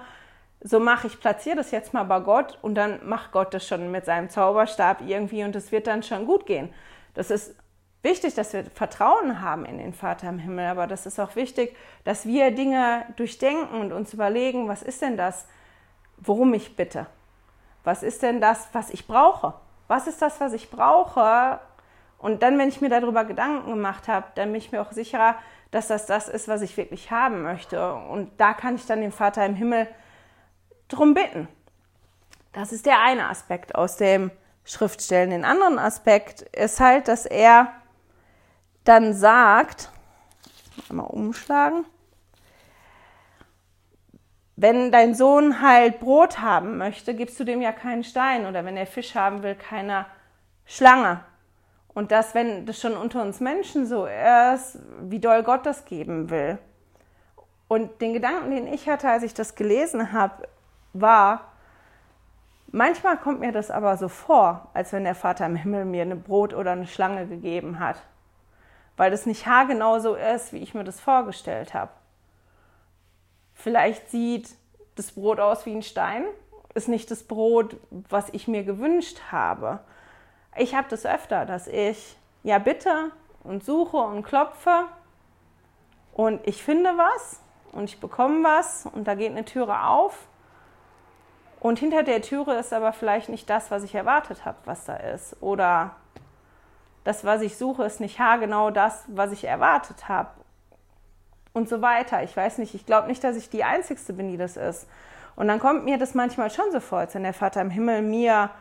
so 0.62 0.80
mache, 0.80 1.08
ich 1.08 1.20
platziere 1.20 1.56
das 1.56 1.72
jetzt 1.72 1.94
mal 1.94 2.04
bei 2.04 2.20
Gott 2.20 2.60
und 2.62 2.76
dann 2.76 3.00
macht 3.08 3.32
Gott 3.32 3.54
das 3.54 3.66
schon 3.66 3.90
mit 3.90 4.06
seinem 4.06 4.30
Zauberstab 4.30 5.02
irgendwie 5.08 5.44
und 5.44 5.56
es 5.56 5.72
wird 5.72 5.88
dann 5.88 6.04
schon 6.04 6.26
gut 6.26 6.46
gehen. 6.46 6.70
Das 7.16 7.32
ist 7.32 7.56
wichtig, 8.02 8.36
dass 8.36 8.54
wir 8.54 8.66
Vertrauen 8.66 9.42
haben 9.42 9.66
in 9.66 9.78
den 9.78 9.94
Vater 9.94 10.30
im 10.30 10.40
Himmel, 10.40 10.68
aber 10.68 10.88
das 10.88 11.06
ist 11.06 11.20
auch 11.20 11.36
wichtig, 11.36 11.76
dass 12.04 12.26
wir 12.26 12.52
Dinge 12.52 13.06
durchdenken 13.16 13.82
und 13.82 13.92
uns 13.92 14.14
überlegen, 14.14 14.68
was 14.68 14.82
ist 14.82 15.02
denn 15.02 15.18
das, 15.18 15.48
worum 16.18 16.54
ich 16.54 16.76
bitte? 16.76 17.08
Was 17.84 18.04
ist 18.04 18.24
denn 18.24 18.42
das, 18.42 18.68
was 18.74 18.90
ich 18.90 19.08
brauche? 19.08 19.54
was 19.90 20.08
ist 20.08 20.22
das, 20.22 20.40
was 20.40 20.54
ich 20.54 20.70
brauche? 20.70 21.60
Und 22.20 22.44
dann, 22.44 22.58
wenn 22.58 22.70
ich 22.70 22.80
mir 22.80 22.90
darüber 22.90 23.26
Gedanken 23.26 23.72
gemacht 23.72 24.08
habe, 24.08 24.28
dann 24.36 24.52
bin 24.52 24.62
ich 24.62 24.72
mir 24.72 24.82
auch 24.82 24.92
sicherer, 24.92 25.36
dass 25.72 25.88
das 25.88 26.06
das 26.06 26.30
ist, 26.30 26.48
was 26.48 26.62
ich 26.62 26.78
wirklich 26.78 27.12
haben 27.12 27.42
möchte. 27.42 27.94
Und 27.94 28.32
da 28.40 28.54
kann 28.54 28.76
ich 28.76 28.86
dann 28.86 29.02
den 29.02 29.12
Vater 29.12 29.46
im 29.46 29.56
Himmel 29.56 29.88
drum 30.88 31.14
bitten. 31.14 31.48
Das 32.54 32.72
ist 32.72 32.86
der 32.86 33.02
eine 33.02 33.30
Aspekt 33.30 33.76
aus 33.76 33.98
dem 33.98 34.32
Schriftstellen. 34.64 35.32
Den 35.32 35.46
anderen 35.46 35.80
Aspekt 35.80 36.42
ist 36.42 36.80
halt, 36.80 37.08
dass 37.08 37.26
er 37.26 37.72
dann 38.90 39.14
sagt, 39.14 39.92
mal 40.90 41.04
umschlagen, 41.04 41.86
wenn 44.56 44.92
dein 44.92 45.14
Sohn 45.14 45.62
halt 45.62 46.00
Brot 46.00 46.42
haben 46.42 46.78
möchte, 46.78 47.14
gibst 47.14 47.40
du 47.40 47.44
dem 47.44 47.62
ja 47.62 47.72
keinen 47.72 48.04
Stein 48.04 48.48
oder 48.48 48.66
wenn 48.66 48.76
er 48.76 48.88
Fisch 48.88 49.14
haben 49.14 49.44
will, 49.44 49.54
keine 49.54 50.08
Schlange. 50.66 51.24
Und 51.94 52.12
das, 52.12 52.34
wenn 52.34 52.66
das 52.66 52.80
schon 52.80 52.98
unter 52.98 53.22
uns 53.22 53.40
Menschen 53.40 53.86
so 53.86 54.08
ist, 54.08 54.80
wie 55.02 55.20
doll 55.20 55.44
Gott 55.44 55.68
das 55.68 55.86
geben 55.86 56.32
will. 56.32 56.58
Und 57.68 58.02
den 58.02 58.14
Gedanken, 58.14 58.50
den 58.50 58.68
ich 58.68 58.90
hatte, 58.90 59.08
als 59.08 59.22
ich 59.22 59.36
das 59.36 59.54
gelesen 59.54 60.14
habe, 60.14 60.48
war, 60.94 61.52
manchmal 62.72 63.18
kommt 63.18 63.40
mir 63.40 63.52
das 63.52 63.70
aber 63.70 63.98
so 63.98 64.08
vor, 64.08 64.70
als 64.74 64.94
wenn 64.94 65.04
der 65.04 65.16
Vater 65.16 65.46
im 65.46 65.56
Himmel 65.56 65.86
mir 65.86 66.02
eine 66.02 66.16
Brot 66.16 66.56
oder 66.56 66.72
eine 66.72 66.88
Schlange 66.88 67.28
gegeben 67.28 67.80
hat. 67.80 68.02
Weil 69.00 69.12
das 69.12 69.26
nicht 69.26 69.48
haargenau 69.48 70.00
so 70.00 70.16
ist, 70.16 70.52
wie 70.52 70.58
ich 70.58 70.74
mir 70.74 70.84
das 70.84 71.00
vorgestellt 71.00 71.74
habe. 71.74 71.92
Vielleicht 73.54 74.10
sieht 74.12 74.50
das 74.96 75.14
Brot 75.14 75.40
aus 75.40 75.66
wie 75.66 75.74
ein 75.74 75.84
Stein, 75.84 76.26
ist 76.74 76.90
nicht 76.90 77.10
das 77.10 77.24
Brot, 77.24 77.78
was 77.92 78.28
ich 78.34 78.50
mir 78.50 78.66
gewünscht 78.66 79.22
habe. 79.32 79.80
Ich 80.58 80.76
habe 80.76 80.88
das 80.90 81.06
öfter, 81.06 81.46
dass 81.46 81.68
ich 81.68 82.18
ja 82.44 82.60
bitte 82.60 83.14
und 83.46 83.64
suche 83.64 83.96
und 83.96 84.24
klopfe 84.24 84.84
und 86.12 86.46
ich 86.46 86.62
finde 86.62 86.90
was 86.98 87.40
und 87.72 87.86
ich 87.86 88.02
bekomme 88.02 88.44
was 88.44 88.86
und 88.86 89.08
da 89.08 89.16
geht 89.16 89.32
eine 89.32 89.46
Türe 89.46 89.82
auf 89.82 90.28
und 91.62 91.80
hinter 91.80 92.04
der 92.04 92.22
Türe 92.22 92.56
ist 92.56 92.74
aber 92.74 92.92
vielleicht 92.92 93.30
nicht 93.30 93.50
das, 93.50 93.72
was 93.72 93.84
ich 93.84 93.96
erwartet 93.96 94.44
habe, 94.44 94.58
was 94.66 94.84
da 94.84 94.98
ist. 94.98 95.42
Oder 95.42 95.96
das, 97.10 97.26
was 97.26 97.42
ich 97.42 97.58
suche, 97.58 97.84
ist 97.86 98.00
nicht 98.00 98.20
haargenau 98.20 98.70
das, 98.70 99.04
was 99.08 99.32
ich 99.32 99.44
erwartet 99.44 100.08
habe 100.08 100.30
und 101.54 101.68
so 101.68 101.82
weiter. 101.82 102.22
Ich 102.22 102.38
weiß 102.38 102.60
nicht, 102.60 102.76
ich 102.76 102.86
glaube 102.86 103.08
nicht, 103.08 103.24
dass 103.24 103.36
ich 103.36 103.50
die 103.50 103.64
Einzigste 103.64 104.14
bin, 104.14 104.30
die 104.30 104.38
das 104.38 104.58
ist. 104.58 104.88
Und 105.36 105.48
dann 105.48 105.60
kommt 105.60 105.86
mir 105.86 105.98
das 105.98 106.14
manchmal 106.14 106.52
schon 106.52 106.72
so 106.72 106.80
vor, 106.80 107.00
als 107.00 107.16
wenn 107.16 107.24
der 107.24 107.34
Vater 107.34 107.62
im 107.62 107.72
Himmel 107.72 108.04
mir 108.04 108.52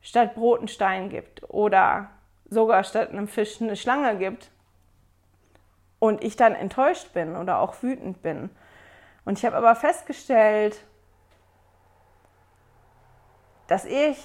statt 0.00 0.34
Brot 0.34 0.58
einen 0.58 0.66
Stein 0.66 1.08
gibt 1.08 1.48
oder 1.48 2.10
sogar 2.50 2.82
statt 2.82 3.10
einem 3.10 3.28
Fisch 3.28 3.62
eine 3.62 3.76
Schlange 3.76 4.16
gibt 4.16 4.50
und 6.00 6.24
ich 6.24 6.34
dann 6.34 6.56
enttäuscht 6.56 7.12
bin 7.12 7.36
oder 7.36 7.60
auch 7.60 7.80
wütend 7.84 8.22
bin. 8.22 8.50
Und 9.24 9.38
ich 9.38 9.44
habe 9.44 9.56
aber 9.56 9.76
festgestellt, 9.76 10.82
dass 13.68 13.84
ich 13.84 14.18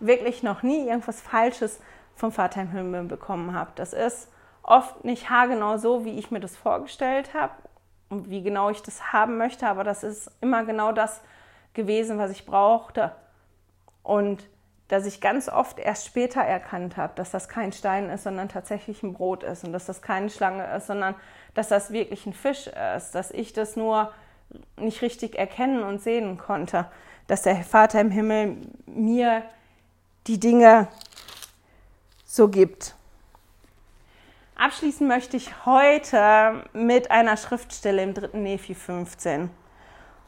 wirklich 0.00 0.42
noch 0.42 0.62
nie 0.62 0.86
irgendwas 0.86 1.20
Falsches 1.20 1.80
vom 2.14 2.32
Vater 2.32 2.62
im 2.62 2.70
Himmel 2.70 3.04
bekommen 3.04 3.54
habe. 3.54 3.72
Das 3.74 3.92
ist 3.92 4.30
oft 4.62 5.04
nicht 5.04 5.30
haargenau 5.30 5.76
so, 5.76 6.04
wie 6.04 6.18
ich 6.18 6.30
mir 6.30 6.40
das 6.40 6.56
vorgestellt 6.56 7.34
habe. 7.34 7.52
und 8.08 8.30
wie 8.30 8.42
genau 8.42 8.70
ich 8.70 8.82
das 8.82 9.12
haben 9.12 9.36
möchte, 9.36 9.66
aber 9.66 9.82
das 9.82 10.04
ist 10.04 10.30
immer 10.40 10.64
genau 10.64 10.92
das 10.92 11.22
gewesen, 11.74 12.18
was 12.18 12.30
ich 12.30 12.46
brauchte. 12.46 13.12
Und 14.02 14.48
dass 14.88 15.06
ich 15.06 15.20
ganz 15.20 15.48
oft 15.48 15.80
erst 15.80 16.06
später 16.06 16.40
erkannt 16.40 16.96
habe, 16.96 17.12
dass 17.16 17.32
das 17.32 17.48
kein 17.48 17.72
Stein 17.72 18.08
ist, 18.08 18.22
sondern 18.22 18.48
tatsächlich 18.48 19.02
ein 19.02 19.14
Brot 19.14 19.42
ist 19.42 19.64
und 19.64 19.72
dass 19.72 19.86
das 19.86 20.02
keine 20.02 20.30
Schlange 20.30 20.64
ist, 20.76 20.86
sondern 20.86 21.16
dass 21.54 21.68
das 21.68 21.90
wirklich 21.90 22.26
ein 22.26 22.32
Fisch 22.32 22.68
ist, 22.96 23.14
dass 23.14 23.32
ich 23.32 23.52
das 23.52 23.74
nur 23.74 24.12
nicht 24.76 25.02
richtig 25.02 25.36
erkennen 25.36 25.82
und 25.82 26.00
sehen 26.00 26.38
konnte, 26.38 26.86
dass 27.26 27.42
der 27.42 27.56
Vater 27.56 28.00
im 28.00 28.12
Himmel 28.12 28.58
mir 28.86 29.42
die 30.26 30.40
Dinge 30.40 30.88
so 32.24 32.48
gibt. 32.48 32.94
Abschließen 34.56 35.06
möchte 35.06 35.36
ich 35.36 35.66
heute 35.66 36.64
mit 36.72 37.10
einer 37.10 37.36
Schriftstelle 37.36 38.02
im 38.02 38.14
3. 38.14 38.38
Nephi 38.38 38.74
15. 38.74 39.50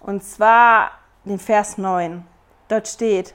Und 0.00 0.22
zwar 0.22 0.90
den 1.24 1.38
Vers 1.38 1.78
9. 1.78 2.24
Dort 2.68 2.88
steht, 2.88 3.34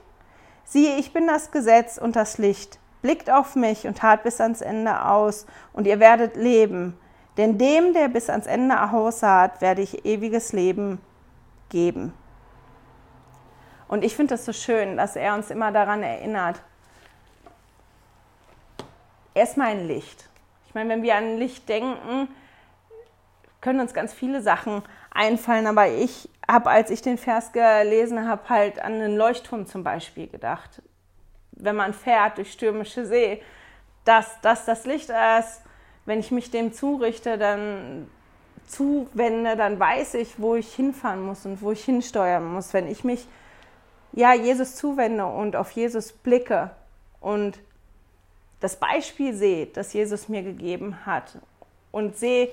siehe, 0.64 0.97
ich 0.97 1.11
bin 1.11 1.28
das 1.28 1.51
Gesetz 1.51 1.97
und 1.97 2.16
das 2.16 2.38
Licht. 2.38 2.80
Blickt 3.01 3.30
auf 3.30 3.55
mich 3.55 3.86
und 3.86 3.97
tat 3.97 4.24
bis 4.24 4.39
ans 4.39 4.61
Ende 4.61 5.05
aus, 5.05 5.45
und 5.74 5.88
ihr 5.88 5.99
werdet 5.99 6.38
leben. 6.38 6.97
Denn 7.38 7.57
dem, 7.57 7.93
der 7.93 8.07
bis 8.07 8.30
ans 8.30 8.45
Ende 8.45 8.91
aussaat, 8.91 9.59
werde 9.61 9.82
ich 9.82 10.05
ewiges 10.05 10.53
Leben 10.53 11.01
geben. 11.70 12.14
Und 13.94 14.04
ich 14.04 14.16
finde 14.16 14.34
das 14.34 14.44
so 14.44 14.54
schön, 14.54 14.98
dass 14.98 15.16
er 15.16 15.36
uns 15.36 15.52
immer 15.52 15.72
daran 15.72 16.02
erinnert. 16.02 16.60
Er 19.36 19.44
ist 19.44 19.56
mein 19.56 19.88
Licht. 19.88 20.30
Ich 20.66 20.74
meine, 20.74 20.89
wenn 20.89 21.04
wir 21.04 21.14
an 21.16 21.38
Licht 21.38 21.70
denken, 21.70 22.28
können 23.62 23.82
uns 23.82 23.94
ganz 23.94 24.12
viele 24.12 24.41
Sachen 24.41 24.82
einfallen, 25.12 25.68
aber 25.68 25.89
ich 25.89 26.28
habe, 26.50 26.72
als 26.72 26.89
ich 26.89 27.04
den 27.04 27.20
Vers 27.20 27.52
gelesen 27.52 28.28
habe, 28.28 28.50
halt 28.50 28.80
an 28.80 28.94
einen 28.94 29.16
Leuchtturm 29.16 29.68
zum 29.68 29.84
Beispiel 29.84 30.26
gedacht. 30.26 30.82
Wenn 31.52 31.76
man 31.76 31.94
fährt 31.94 32.39
durch 32.39 32.52
stürmische 32.52 33.06
See, 33.06 33.44
dass 34.06 34.41
das 34.41 34.66
das 34.66 34.88
Licht 34.88 35.12
ist, 35.12 35.62
wenn 36.08 36.20
ich 36.20 36.32
mich 36.32 36.50
dem 36.50 36.74
zurichte, 36.74 37.38
dann 37.38 38.10
zuwende, 38.66 39.56
dann 39.56 39.80
weiß 39.80 40.16
ich, 40.16 40.39
wo 40.39 40.56
ich 40.56 40.74
hinfahren 40.74 41.22
muss 41.22 41.46
und 41.46 41.62
wo 41.62 41.70
ich 41.70 41.86
hinsteuern 41.86 42.56
muss. 42.56 42.74
Wenn 42.74 42.88
ich 42.88 43.04
mich 43.04 43.28
ja 44.14 44.34
Jesus 44.34 44.76
zuwende 44.76 45.26
und 45.26 45.55
auf 45.55 45.72
Jesus 45.72 46.14
blicke 46.14 46.72
und 47.20 47.59
das 48.59 48.78
Beispiel 48.78 49.34
sehe, 49.34 49.66
das 49.68 49.93
Jesus 49.93 50.30
mir 50.30 50.41
gegeben 50.41 51.05
hat 51.05 51.38
und 51.91 52.16
sehe, 52.16 52.49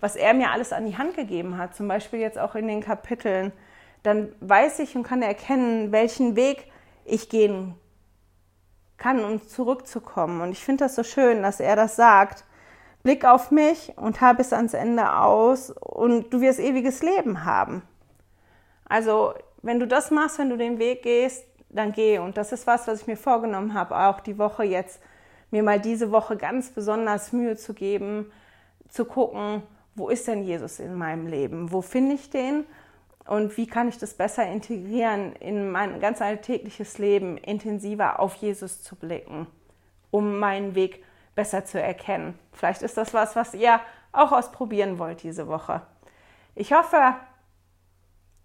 was 0.00 0.16
er 0.16 0.34
mir 0.34 0.50
alles 0.50 0.72
an 0.72 0.86
die 0.86 0.98
Hand 0.98 1.14
gegeben 1.14 1.56
hat, 1.56 1.76
zum 1.76 1.86
Beispiel 1.86 2.18
jetzt 2.18 2.38
auch 2.38 2.56
in 2.56 2.66
den 2.66 2.80
Kapiteln, 2.80 3.52
dann 4.02 4.32
weiß 4.40 4.80
ich 4.80 4.96
und 4.96 5.04
kann 5.04 5.22
erkennen, 5.22 5.92
welchen 5.92 6.34
Weg 6.34 6.66
ich 7.04 7.28
gehen 7.28 7.74
kann, 8.96 9.24
um 9.24 9.46
zurückzukommen. 9.46 10.40
Und 10.40 10.52
ich 10.52 10.64
finde 10.64 10.84
das 10.84 10.96
so 10.96 11.04
schön, 11.04 11.42
dass 11.42 11.60
er 11.60 11.76
das 11.76 11.96
sagt. 11.96 12.44
Blick 13.02 13.24
auf 13.24 13.50
mich 13.50 13.92
und 13.96 14.20
hab 14.20 14.38
es 14.38 14.52
ans 14.52 14.74
Ende 14.74 15.16
aus 15.16 15.70
und 15.70 16.32
du 16.32 16.40
wirst 16.40 16.60
ewiges 16.60 17.02
Leben 17.02 17.44
haben. 17.44 17.82
Also, 18.88 19.34
wenn 19.62 19.80
du 19.80 19.86
das 19.86 20.10
machst, 20.10 20.38
wenn 20.38 20.50
du 20.50 20.56
den 20.56 20.78
Weg 20.78 21.02
gehst, 21.02 21.46
dann 21.70 21.92
geh. 21.92 22.18
Und 22.18 22.36
das 22.36 22.52
ist 22.52 22.66
was, 22.66 22.86
was 22.86 23.02
ich 23.02 23.06
mir 23.06 23.16
vorgenommen 23.16 23.74
habe, 23.74 23.96
auch 23.96 24.20
die 24.20 24.38
Woche 24.38 24.64
jetzt 24.64 25.00
mir 25.50 25.62
mal 25.62 25.80
diese 25.80 26.10
Woche 26.10 26.36
ganz 26.36 26.70
besonders 26.70 27.32
Mühe 27.32 27.56
zu 27.56 27.74
geben, 27.74 28.30
zu 28.88 29.04
gucken, 29.04 29.62
wo 29.94 30.08
ist 30.08 30.26
denn 30.26 30.42
Jesus 30.42 30.78
in 30.78 30.94
meinem 30.94 31.26
Leben? 31.26 31.70
Wo 31.70 31.82
finde 31.82 32.14
ich 32.14 32.30
den? 32.30 32.64
Und 33.26 33.56
wie 33.56 33.66
kann 33.66 33.88
ich 33.88 33.98
das 33.98 34.14
besser 34.14 34.46
integrieren 34.46 35.34
in 35.36 35.70
mein 35.70 36.00
ganz 36.00 36.20
alltägliches 36.20 36.98
Leben, 36.98 37.36
intensiver 37.36 38.18
auf 38.18 38.34
Jesus 38.36 38.82
zu 38.82 38.96
blicken, 38.96 39.46
um 40.10 40.38
meinen 40.38 40.74
Weg 40.74 41.04
besser 41.34 41.64
zu 41.64 41.80
erkennen? 41.80 42.38
Vielleicht 42.52 42.82
ist 42.82 42.96
das 42.96 43.14
was, 43.14 43.36
was 43.36 43.54
ihr 43.54 43.80
auch 44.10 44.32
ausprobieren 44.32 44.98
wollt 44.98 45.22
diese 45.22 45.46
Woche. 45.46 45.82
Ich 46.54 46.72
hoffe, 46.72 47.14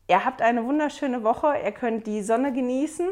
ihr 0.08 0.26
habt 0.26 0.42
eine 0.42 0.66
wunderschöne 0.66 1.24
Woche. 1.24 1.56
Ihr 1.64 1.72
könnt 1.72 2.08
die 2.08 2.22
Sonne 2.22 2.54
genießen. 2.54 3.10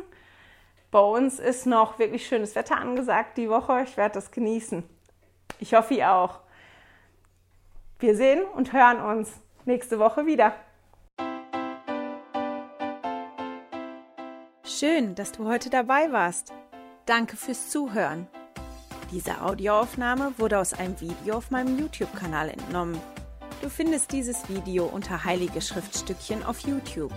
Bei 0.92 1.00
uns 1.00 1.40
ist 1.40 1.66
noch 1.66 2.00
wirklich 2.00 2.26
schönes 2.28 2.56
Wetter 2.56 2.78
angesagt 2.78 3.38
die 3.38 3.50
Woche. 3.50 3.82
Ich 3.84 3.98
werde 3.98 4.16
das 4.16 4.32
genießen. 4.32 4.84
Ich 5.60 5.74
hoffe, 5.74 5.94
ihr 5.94 6.12
auch. 6.12 6.40
Wir 8.00 8.16
sehen 8.16 8.44
und 8.44 8.74
hören 8.74 9.00
uns 9.02 9.32
nächste 9.66 10.00
Woche 10.00 10.26
wieder. 10.26 10.54
Schön, 14.64 15.16
dass 15.16 15.32
du 15.32 15.48
heute 15.48 15.70
dabei 15.70 16.12
warst. 16.12 16.54
Danke 17.06 17.38
fürs 17.38 17.70
Zuhören. 17.70 18.28
Diese 19.12 19.42
Audioaufnahme 19.42 20.34
wurde 20.38 20.60
aus 20.60 20.74
einem 20.74 21.00
Video 21.00 21.38
auf 21.38 21.52
meinem 21.52 21.78
YouTube-Kanal 21.78 22.50
entnommen. 22.50 23.00
Du 23.62 23.70
findest 23.70 24.12
dieses 24.12 24.48
Video 24.50 24.86
unter 24.86 25.24
Heilige 25.24 25.62
Schriftstückchen 25.62 26.44
auf 26.44 26.60
YouTube. 26.60 27.14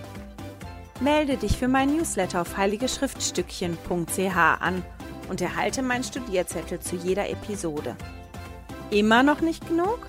Melde 1.00 1.36
dich 1.36 1.56
für 1.56 1.68
mein 1.68 1.94
Newsletter 1.94 2.40
auf 2.40 2.56
heiligeschriftstückchen.ch 2.56 4.36
an 4.36 4.82
und 5.28 5.40
erhalte 5.40 5.82
meinen 5.82 6.04
Studierzettel 6.04 6.80
zu 6.80 6.96
jeder 6.96 7.28
Episode. 7.28 7.96
Immer 8.90 9.22
noch 9.22 9.40
nicht 9.40 9.68
genug? 9.68 10.06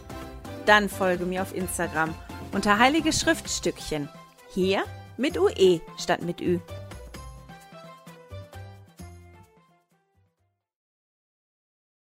Dann 0.65 0.89
folge 0.89 1.25
mir 1.25 1.41
auf 1.41 1.53
Instagram 1.53 2.13
unter 2.53 2.79
Heilige 2.79 3.11
Schriftstückchen. 3.11 4.09
Hier 4.49 4.83
mit 5.17 5.37
UE 5.37 5.81
statt 5.97 6.21
mit 6.21 6.41
Ü. 6.41 6.59